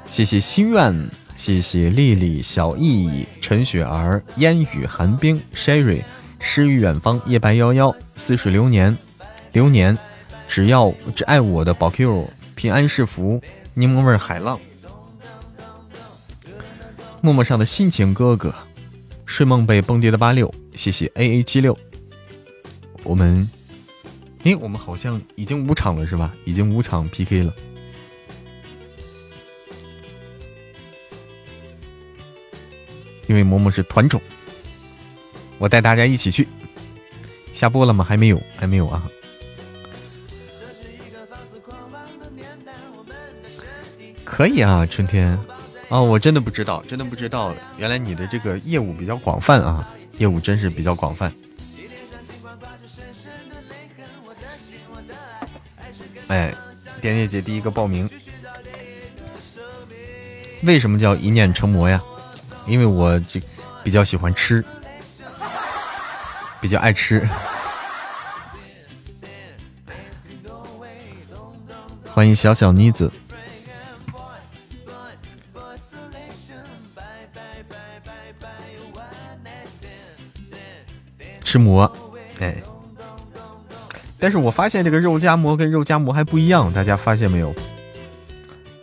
[0.06, 6.02] 谢谢心愿，谢谢丽丽、小易、陈雪儿、烟雨、寒冰、Sherry、
[6.40, 8.96] 诗与远方、夜白夭夭、似水流年、
[9.52, 9.96] 流年，
[10.48, 13.40] 只要只爱我的宝 Q、平安是福、
[13.74, 14.58] 柠檬味海浪、
[17.20, 18.54] 陌陌上的心情哥哥、
[19.28, 21.78] 睡梦被崩迪的八六，谢谢 A A 七六，
[23.04, 23.48] 我们。
[24.42, 26.32] 哎，我们好像已经五场了，是吧？
[26.44, 27.54] 已经五场 PK 了。
[33.26, 34.20] 因为嬷嬷是团宠，
[35.58, 36.48] 我带大家一起去。
[37.52, 38.02] 下播了吗？
[38.02, 39.08] 还没有，还没有啊。
[44.24, 45.38] 可以啊，春天。
[45.88, 49.88] 哦，我真的不知道，真的不知道，原来你的这个业务比较广泛啊，
[50.18, 51.32] 业务真是比较广泛。
[56.26, 56.54] 哎，
[57.00, 58.08] 点点姐第一个报名，
[60.62, 62.02] 为什么叫一念成魔呀？
[62.66, 63.40] 因为我这
[63.82, 64.62] 比较喜欢吃，
[66.60, 67.26] 比较爱吃。
[72.04, 73.10] 欢迎小小妮子，
[81.48, 81.90] 吃馍，
[82.40, 82.54] 哎。
[84.18, 87.54] 但是我发现这个肉夹馍跟肉夹馍还不一样，大家发现没有？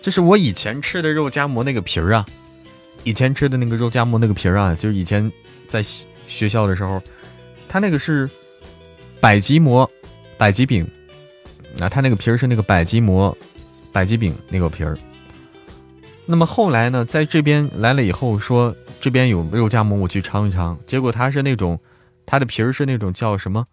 [0.02, 2.26] 这是我以前吃的肉夹馍那个皮儿啊，
[3.04, 5.32] 以前吃的那个肉夹馍那个皮儿啊，就是以前
[5.68, 5.84] 在
[6.26, 7.00] 学校的时候，
[7.70, 8.28] 它那个是
[9.20, 9.88] 百吉馍、
[10.36, 10.88] 百吉饼，
[11.78, 13.38] 那它那个皮儿是那个百吉馍、
[13.92, 14.98] 百吉饼那个皮儿。
[16.26, 20.76] 那么后来呢，在这边来了以后，说这边有肉夹馍，我去尝一尝。
[20.88, 21.80] 结果它是那种，
[22.26, 23.68] 它的皮儿是那种叫什么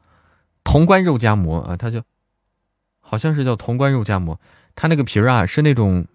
[0.65, 2.03] 潼关肉夹馍啊，它就
[3.01, 4.39] 好像是叫潼关肉夹馍。
[4.75, 6.07] 它那个皮儿啊是那种，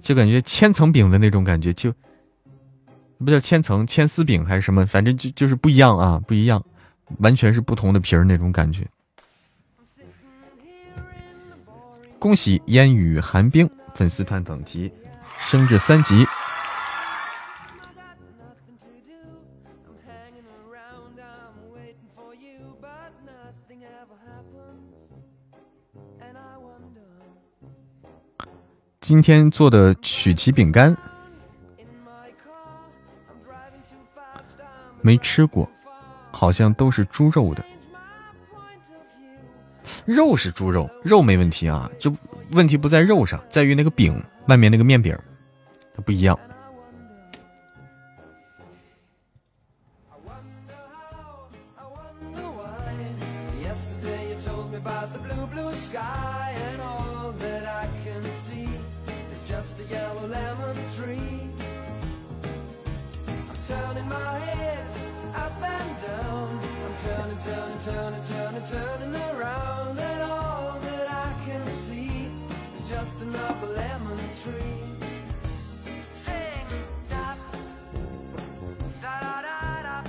[0.00, 1.92] 就感觉千层饼的那种感觉，就
[3.18, 6.64] 不叫千层千丝饼还是什么，反正就就是不一样啊，不一样，
[7.18, 8.86] 完全是不同的皮儿那种感觉。
[12.18, 14.90] 恭喜烟雨寒冰粉丝团等级
[15.38, 16.26] 升至三级。
[29.04, 30.96] 今天做的曲奇饼干，
[35.02, 35.70] 没吃过，
[36.30, 37.62] 好像都是猪肉的。
[40.06, 42.10] 肉是猪肉，肉没问题啊，就
[42.52, 45.14] 问题不在肉上，在于那个饼外面那个面饼，
[45.94, 46.40] 它不一样。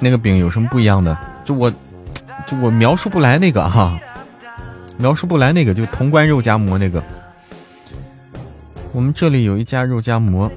[0.06, 1.18] 那个饼有什么不一样的？
[1.44, 1.72] 就我，
[2.46, 4.00] 就我描述不来那个哈，
[4.98, 7.04] 描述不来那个，就潼关肉夹馍那个。
[8.92, 10.48] 我们这里有一家肉夹馍，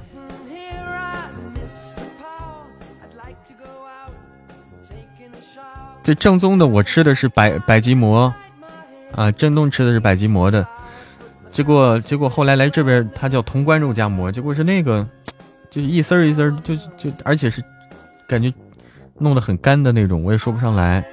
[6.03, 8.31] 这正宗的我吃的是百百吉馍，
[9.15, 10.69] 啊，正宗吃的是百吉馍的。
[11.49, 15.09] 结果结果后来来这边，它叫潼关肉夹馍，结果是那个，
[15.71, 17.65] 就一丝儿一丝儿，就就而且是
[18.27, 18.53] 感觉。
[19.19, 21.05] 弄得很干的那种，我也说不上来，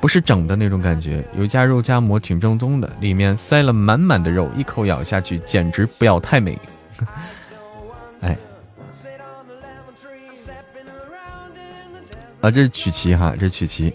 [0.00, 1.26] 不是整的那种感觉。
[1.36, 6.58] 有一家肉夹馍挺正宗的，里面塞了满满的肉，一口咬下去简直不要太美。
[8.20, 8.36] 哎，
[12.42, 13.94] 啊，这是曲奇哈，这是曲奇，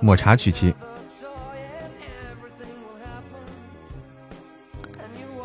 [0.00, 0.74] 抹茶曲奇。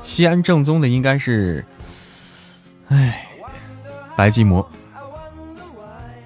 [0.03, 1.65] 西安正宗的应该是，
[2.89, 3.27] 哎，
[4.15, 4.67] 白吉馍。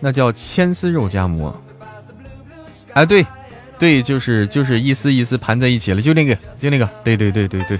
[0.06, 1.52] 那叫千丝肉夹馍，
[2.94, 3.26] 哎，对，
[3.80, 7.80] 对，就是就是一丝一丝盘在一起了，就那个，就那个，对对对对对。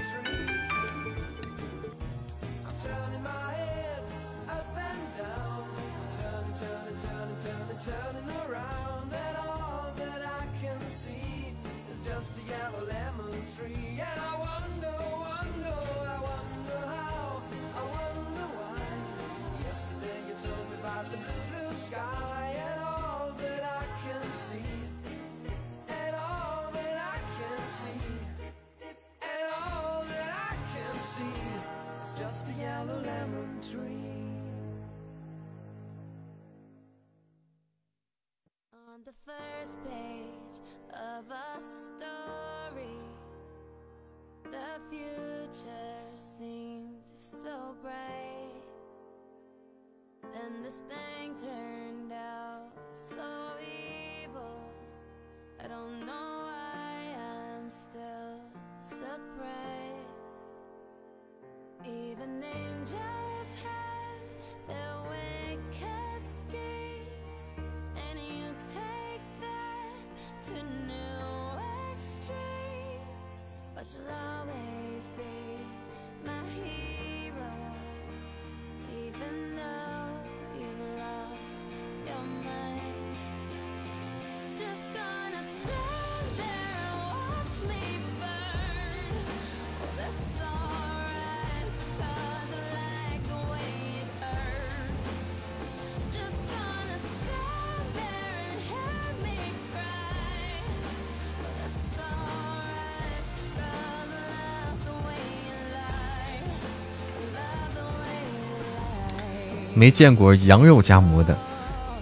[109.76, 111.38] 没见过羊肉夹馍的，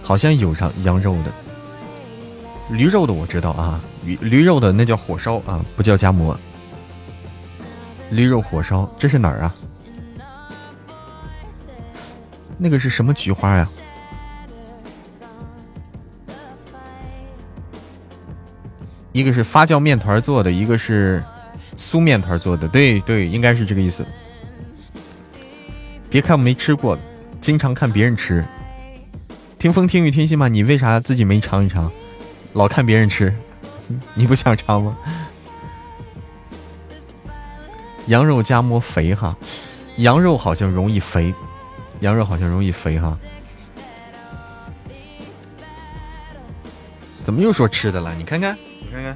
[0.01, 1.33] 好像有上羊肉的，
[2.69, 6.39] 驴肉的我知道啊，驴驴肉的那叫火烧啊，不叫夹馍。
[8.11, 9.53] 驴肉火烧，这是哪儿啊？
[12.57, 13.67] 那个是什么菊花呀？
[19.11, 21.21] 一个是发酵面团做的，一个是
[21.75, 22.69] 酥面团做的。
[22.69, 24.05] 对对，应该是这个意思。
[26.09, 26.97] 别看我没吃过，
[27.45, 28.43] 经常看别人吃。
[29.59, 31.91] 听风听雨听心嘛，你为啥自己没尝一尝？
[32.53, 33.31] 老看别人吃，
[34.15, 34.97] 你不想尝吗？
[38.07, 39.37] 羊肉夹馍肥哈，
[39.97, 41.31] 羊肉好像容易肥，
[41.99, 43.15] 羊肉好像容易肥哈。
[47.23, 48.11] 怎么又说吃的了？
[48.15, 49.15] 你看看，你看看，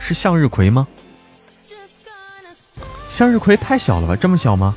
[0.00, 0.88] 是向日葵吗？
[3.08, 4.16] 向日葵太小了吧？
[4.16, 4.74] 这么小吗？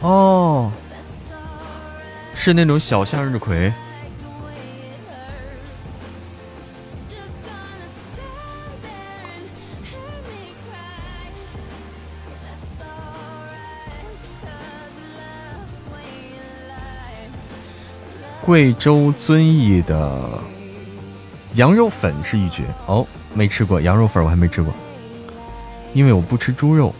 [0.00, 0.72] 哦，
[2.34, 3.72] 是那种小向日葵。
[18.42, 20.40] 贵州遵义的
[21.54, 24.72] 羊肉粉是一绝哦，没吃过羊肉粉，我还没吃过，
[25.92, 26.92] 因为我不吃猪肉。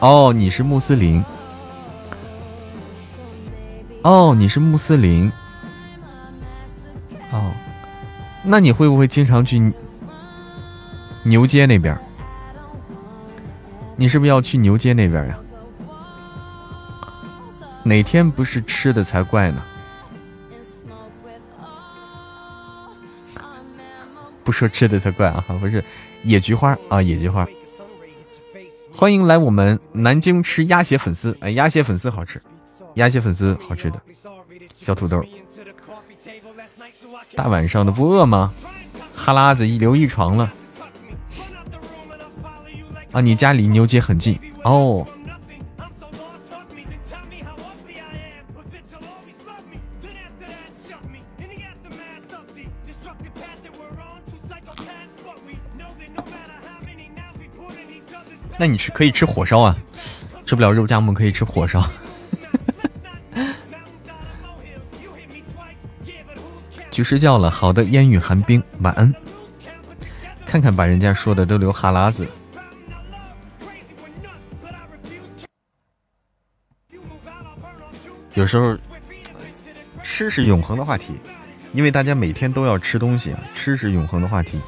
[0.00, 1.24] 哦，你是穆斯林。
[4.06, 5.32] 哦，你是穆斯林。
[7.32, 7.52] 哦，
[8.44, 9.72] 那你会不会经常去
[11.24, 11.98] 牛街那边？
[13.96, 15.36] 你是不是要去牛街那边呀？
[17.82, 19.60] 哪天不是吃的才怪呢？
[24.44, 25.44] 不说吃的才怪啊！
[25.60, 25.84] 不是
[26.22, 27.44] 野菊花啊，野菊花。
[28.92, 32.40] 欢迎来我们南京吃鸭血粉丝，哎，鸭血粉丝好吃，
[32.96, 34.00] 鸭血粉丝好吃的。
[34.74, 35.22] 小土豆，
[37.34, 38.52] 大晚上的不饿吗？
[39.14, 40.52] 哈喇子一流一床了。
[43.12, 45.06] 啊，你家离牛街很近哦。
[58.58, 59.76] 那你吃可以吃火烧啊，
[60.46, 61.86] 吃不了肉夹馍可以吃火烧。
[66.96, 69.12] 局师叫了，好的，烟雨寒冰，晚安。
[70.46, 72.26] 看看把人家说的都流哈喇子。
[78.32, 78.74] 有时候
[80.02, 81.12] 吃是永恒的话题，
[81.74, 84.58] 因为大家每天都要吃东西啊，吃是永恒的话题。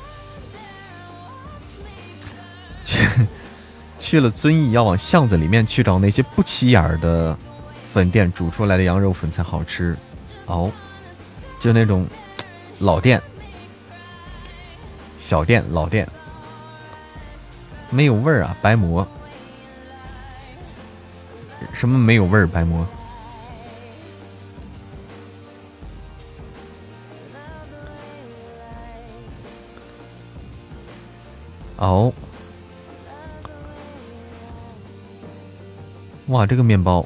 [3.99, 7.35] 去了遵义，要往巷子里面去找那些不起眼的
[7.91, 9.97] 粉店煮出来的羊肉粉才好吃，
[10.45, 10.71] 哦，
[11.61, 12.07] 就那种
[12.79, 13.21] 老店、
[15.19, 16.09] 小店、老店，
[17.91, 18.57] 没有味儿啊！
[18.63, 19.07] 白馍，
[21.73, 22.47] 什么没有味儿？
[22.47, 22.87] 白馍，
[31.77, 32.13] 哦。
[36.27, 37.05] 哇，这个面包，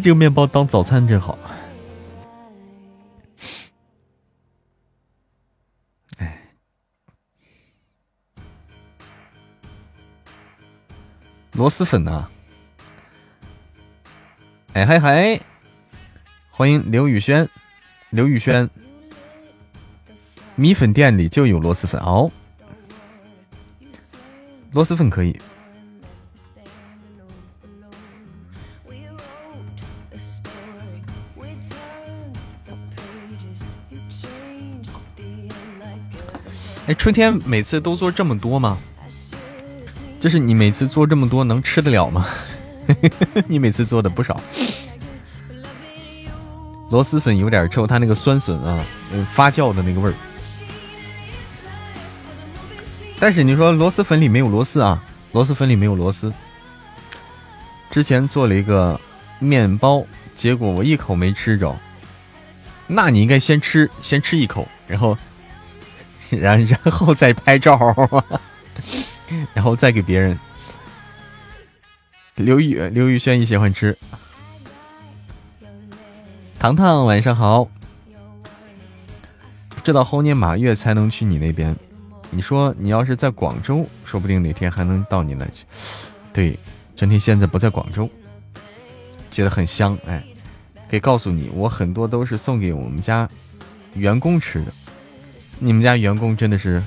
[0.00, 1.38] 这个面包当早餐真好。
[6.18, 6.40] 哎，
[11.52, 12.28] 螺蛳粉呢？
[14.74, 15.40] 哎嗨嗨，
[16.50, 17.48] 欢迎刘宇轩，
[18.10, 18.68] 刘宇轩。
[20.54, 22.30] 米粉店里就有螺蛳粉哦，
[24.72, 25.38] 螺蛳粉可以。
[36.86, 38.78] 哎，春天每次都做这么多吗？
[40.20, 42.26] 就是你每次做这么多能吃得了吗？
[43.48, 44.40] 你每次做的不少。
[46.92, 48.84] 螺蛳粉有点臭，它那个酸笋啊，
[49.32, 50.14] 发酵的那个味儿。
[53.18, 55.02] 但是你说螺蛳粉里没有螺丝啊？
[55.32, 56.32] 螺蛳粉里没有螺丝。
[57.90, 59.00] 之前做了一个
[59.40, 60.06] 面包，
[60.36, 61.76] 结果我一口没吃着。
[62.86, 65.18] 那你应该先吃，先吃一口，然后，
[66.40, 67.78] 然 然后再拍照，
[69.54, 70.38] 然后再给别人。
[72.34, 73.96] 刘宇刘宇轩，也喜欢吃？
[76.58, 77.64] 糖糖，晚上好。
[79.70, 81.74] 不知道猴年马月才能去你那边。
[82.30, 85.64] 你说你要是在广州，说不定哪天还能到你那去。
[86.32, 86.58] 对，
[86.96, 88.10] 整天现在不在广州，
[89.30, 89.96] 觉得很香。
[90.06, 90.22] 哎，
[90.90, 93.28] 可以告诉你，我很多都是送给我们家
[93.94, 94.72] 员工吃的。
[95.58, 96.82] 你们家员工真的是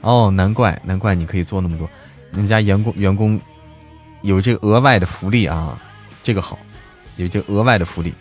[0.00, 1.88] 哦，难怪难怪你可以做那么多，
[2.30, 3.40] 你们家员工员工
[4.22, 5.78] 有这个额外的福利啊，
[6.22, 6.58] 这个好，
[7.16, 8.14] 有这额外的福利。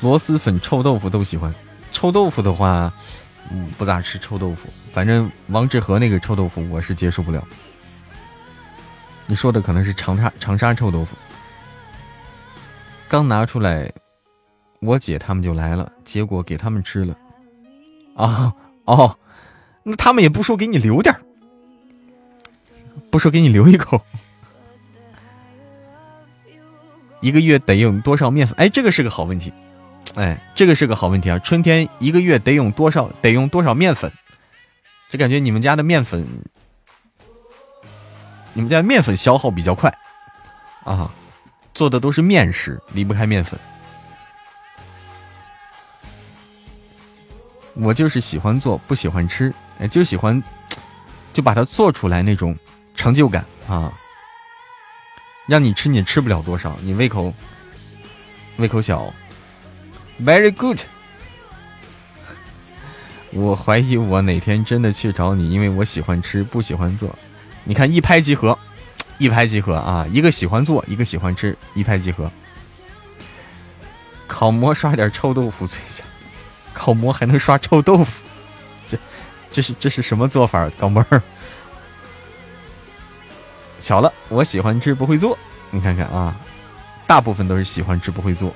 [0.00, 1.52] 螺蛳粉、臭豆腐都喜欢，
[1.90, 2.92] 臭豆腐的话，
[3.50, 7.46] 嗯，不咋吃臭豆腐，反正王致和那个臭豆腐我是接受不了。
[9.26, 11.16] 你说的可能是长沙长沙臭豆腐，
[13.08, 13.92] 刚拿出来。
[14.80, 17.16] 我姐他们就来了，结果给他们吃了。
[18.14, 18.52] 啊
[18.84, 19.16] 哦，
[19.82, 21.14] 那他们也不说给你留点
[23.10, 24.00] 不说给你留一口。
[27.20, 28.54] 一个月得用多少面粉？
[28.58, 29.52] 哎，这个是个好问题。
[30.14, 31.38] 哎，这个是个好问题啊！
[31.40, 33.10] 春天一个月得用多少？
[33.20, 34.12] 得用多少面粉？
[35.10, 36.26] 这感觉你们家的面粉，
[38.52, 39.94] 你们家面粉消耗比较快
[40.84, 41.10] 啊，
[41.76, 43.60] 做的都是面食，离不开面粉。
[47.74, 50.42] 我就是喜欢做，不喜欢吃，哎，就喜欢，
[51.34, 52.56] 就把它做出来那种
[52.94, 53.92] 成就感啊！
[55.46, 57.30] 让你吃，你吃不了多少，你胃口
[58.56, 59.12] 胃口小。
[60.18, 60.80] Very good。
[63.32, 67.14] 我怀疑我哪天真的去找你，因为我喜欢吃，不喜欢做。
[67.64, 68.58] 你看一拍即合，
[69.18, 70.06] 一拍即合啊！
[70.10, 72.30] 一个喜欢做，一个喜欢吃，一拍即合。
[74.26, 76.04] 烤馍刷点臭豆腐最香。
[76.74, 78.10] 烤馍还能刷臭豆腐，
[78.86, 78.98] 这
[79.50, 80.68] 这是这是什么做法？
[80.78, 81.22] 钢妹儿，
[83.80, 85.38] 巧了，我喜欢吃不会做，
[85.70, 86.36] 你看看啊，
[87.06, 88.54] 大部分都是喜欢吃不会做。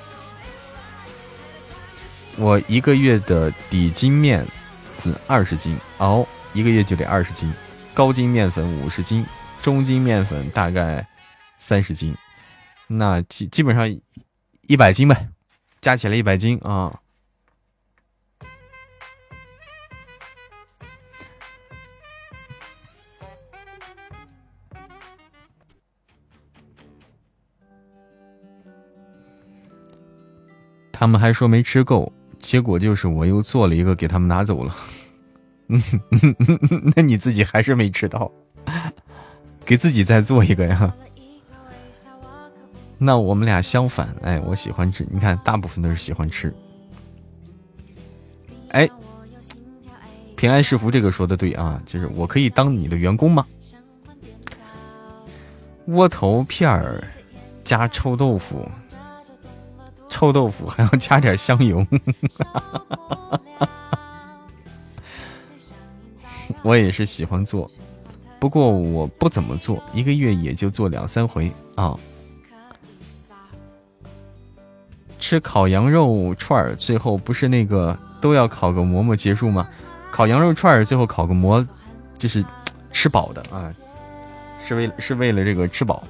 [2.37, 4.45] 我一个月的底筋面
[5.01, 7.51] 粉二十斤，熬一个月就得二十斤；
[7.91, 9.25] 高筋面粉五十斤，
[9.61, 11.07] 中筋面粉大概
[11.57, 12.15] 三十斤，
[12.87, 13.87] 那基基本上
[14.67, 15.29] 一百斤呗，
[15.79, 16.99] 加起来一百斤啊。
[30.91, 34.75] 他们还说没吃够，结果就是我又做了一个给他们拿走了。
[36.95, 38.31] 那你自己还是没吃到，
[39.65, 40.93] 给自己再做一个呀？
[42.97, 46.53] 那我们俩相反，哎，我喜欢吃，你看，大部分都是喜欢吃。
[48.69, 48.87] 哎，
[50.35, 53.45] 平安是福，这个说的对啊，就是我可以当你的员工吗？
[55.87, 57.03] 窝头片儿
[57.63, 58.69] 加臭豆腐。
[60.09, 61.85] 臭豆腐 还要加点香油，
[66.63, 67.71] 我也是喜欢做，
[68.41, 71.95] 不过我不怎么做，一个月也就做两三回啊。
[75.19, 79.69] 吃烤羊肉串儿，最后不是那个都要烤个馍馍结束吗？
[80.09, 81.63] 烤羊肉串儿最后烤个馍，
[82.17, 82.43] 就是
[82.91, 83.71] 吃饱的啊，
[84.67, 86.03] 是为是为了这个吃饱。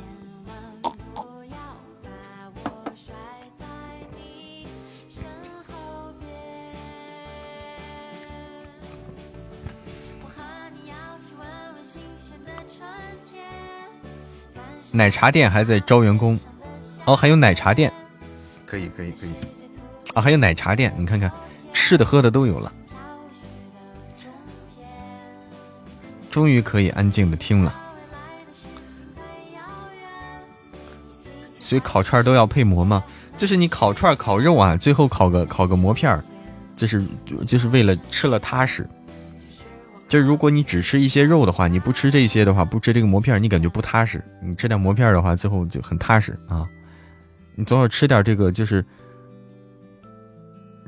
[14.92, 16.38] 奶茶店还在招员工，
[17.06, 17.92] 哦，还有奶茶店，
[18.66, 19.32] 可以可以可以，
[20.14, 21.32] 啊，还有奶茶店，你看看，
[21.72, 22.72] 吃的喝的都有了，
[26.30, 27.74] 终于可以安静的听了。
[31.60, 33.02] 所以烤串都要配馍吗？
[33.38, 36.22] 就是你烤串烤肉啊，最后烤个烤个馍片儿，
[36.76, 37.06] 就是
[37.48, 38.86] 就是为了吃了踏实。
[40.12, 44.22] 就如果你只吃一些肉的话，你不吃这些的话，不吃这个馍片，你感觉不踏实。
[44.44, 46.68] 你吃点馍片的话，最后就很踏实啊。
[47.56, 48.86] 你总要吃点这个，就是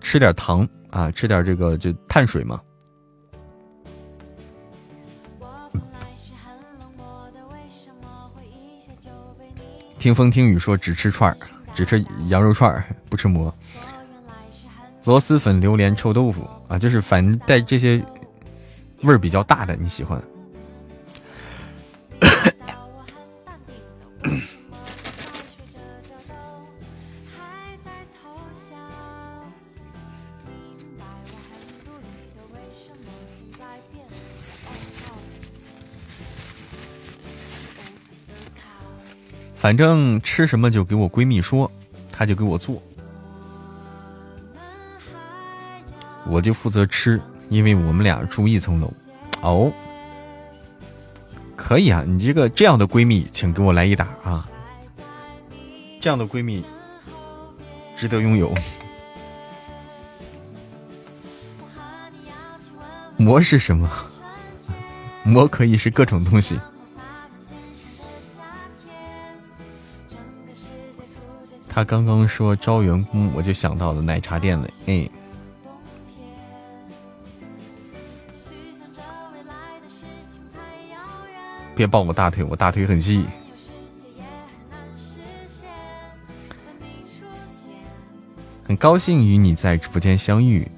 [0.01, 2.59] 吃点糖啊，吃点这个就碳水嘛。
[9.97, 11.37] 听风听雨说只吃串儿，
[11.73, 13.55] 只吃羊肉串儿，不吃馍。
[15.05, 18.03] 螺蛳粉、榴莲、臭豆腐啊，就是反正带这些。
[19.03, 20.21] 味儿比较大的你喜欢？
[39.55, 41.71] 反正吃什么就给我闺蜜说，
[42.11, 42.83] 她就给我做，
[46.27, 47.21] 我就负责吃。
[47.49, 48.91] 因为我们俩住一层楼。
[49.41, 49.71] 哦，
[51.55, 54.47] 可以啊，你这个这样的闺蜜，请给我来一打啊！
[55.99, 56.63] 这样的闺蜜
[57.95, 58.53] 值得拥有。
[63.17, 63.89] 魔是什么？
[65.23, 66.59] 魔可以是各种东西。
[71.69, 74.67] 他刚刚说招员工，我就想到了奶茶店了。
[74.85, 75.09] 哎。
[81.75, 83.25] 别抱我大腿，我大腿很细。
[88.65, 90.69] 很高兴与你在直播间相遇。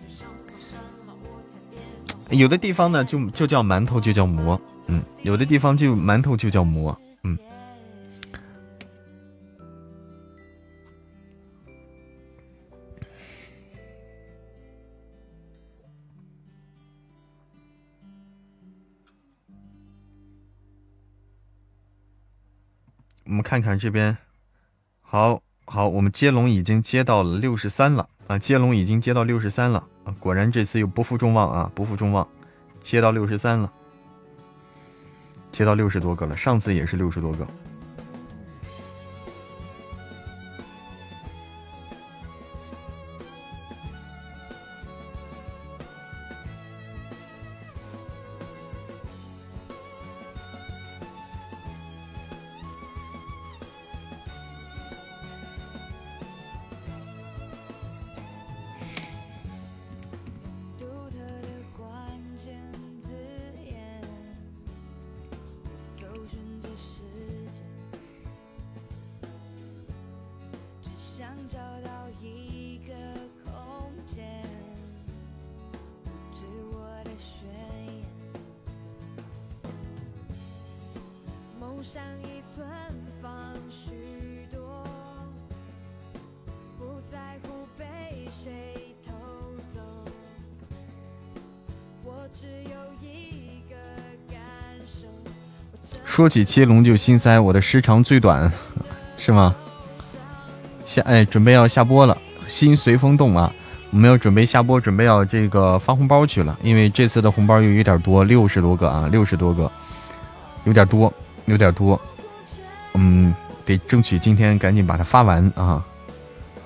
[2.32, 4.60] 有的地方呢，就就叫馒头，就叫馍。
[4.88, 7.00] 嗯，有的地方就馒头就叫馍。
[23.26, 24.16] 我们看看这边，
[25.02, 28.38] 好好，我们接龙已经接到了六十三了啊！
[28.38, 30.16] 接龙已经接到六十三了啊！
[30.20, 32.28] 果然这次又不负众望啊，不负众望，
[32.84, 33.72] 接到六十三了，
[35.52, 37.48] 接到六十多个了，上次也是六十多个。
[81.86, 82.66] 上一寸，
[83.22, 83.32] 放
[83.70, 83.91] 许
[84.52, 84.60] 多，
[86.80, 87.86] 不在乎被
[88.32, 88.52] 谁
[89.06, 89.12] 偷
[89.72, 89.80] 走。
[92.03, 93.76] 我只有一个
[94.28, 94.41] 感
[94.84, 95.06] 受
[96.03, 98.52] 说起接龙就心塞，我的时长最短，
[99.16, 99.56] 是吗？
[100.84, 102.18] 下哎，准备要下播了，
[102.48, 103.53] 心随风动啊！
[103.91, 109.72] 我们要准备下播，准备要这个发红包去了，因为这次的红包又有点多，六十多个啊，六十多个，
[110.64, 111.14] 有点多，
[111.46, 112.00] 有点多。
[112.94, 113.34] 嗯，
[113.66, 115.84] 得争取今天赶紧把它发完啊，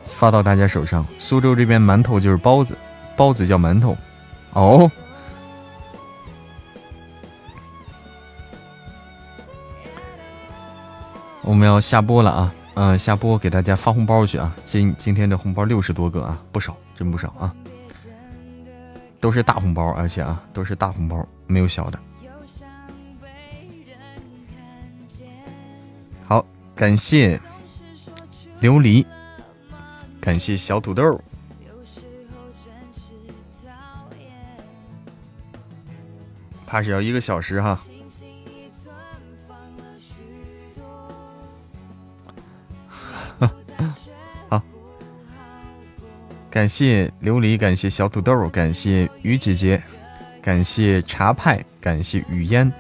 [0.04, 1.06] 发到大家手上。
[1.18, 2.78] 苏州这边馒头就是包子，
[3.16, 3.98] 包子叫馒头，
[4.54, 4.92] 哦。
[11.42, 14.56] 我们要下播了啊，嗯，下播给大家发红包去啊。
[14.68, 17.52] 今今天的红包六十多个啊，不少，真不少啊，
[19.20, 22.00] 都是大红包，而且啊，都是大红包，没有小的。
[26.80, 27.38] 感谢
[28.62, 29.06] 琉璃，
[30.22, 31.22] 感谢小土豆，
[36.66, 37.78] 怕是要一个小时哈。
[46.50, 49.84] 感谢琉璃，感谢小土豆，感谢鱼姐姐，
[50.42, 52.72] 感谢茶派，感谢雨烟，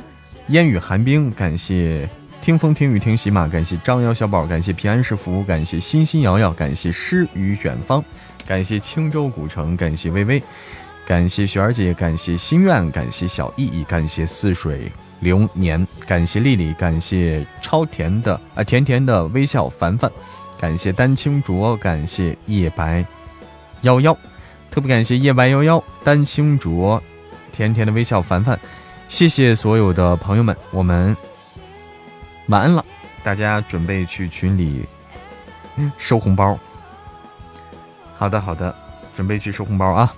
[0.47, 2.09] 烟雨寒冰，感谢
[2.41, 8.03] 听风听雨听喜马，感谢张瑶小宝，感谢平安是福，感谢欣欣瑶瑶，感谢诗与远方，
[8.47, 10.41] 感谢青州古城，感谢微微，
[11.05, 20.09] 感谢雪儿姐，感谢心愿，感谢小意义，感谢似水流年，感谢丽丽，感谢超甜的啊甜甜的微笑凡凡，
[20.57, 23.05] 感谢丹青卓，感谢夜白。
[23.81, 24.17] 幺幺，
[24.71, 27.01] 特别感谢夜白幺幺、丹青卓、
[27.51, 28.59] 甜甜的微笑凡凡，
[29.07, 31.15] 谢谢所有的朋友们，我们
[32.49, 32.83] 晚安了，
[33.23, 34.83] 大家准备去群里
[35.99, 36.57] 收红包。
[38.17, 38.75] 好的好的，
[39.15, 40.11] 准备去收红包啊。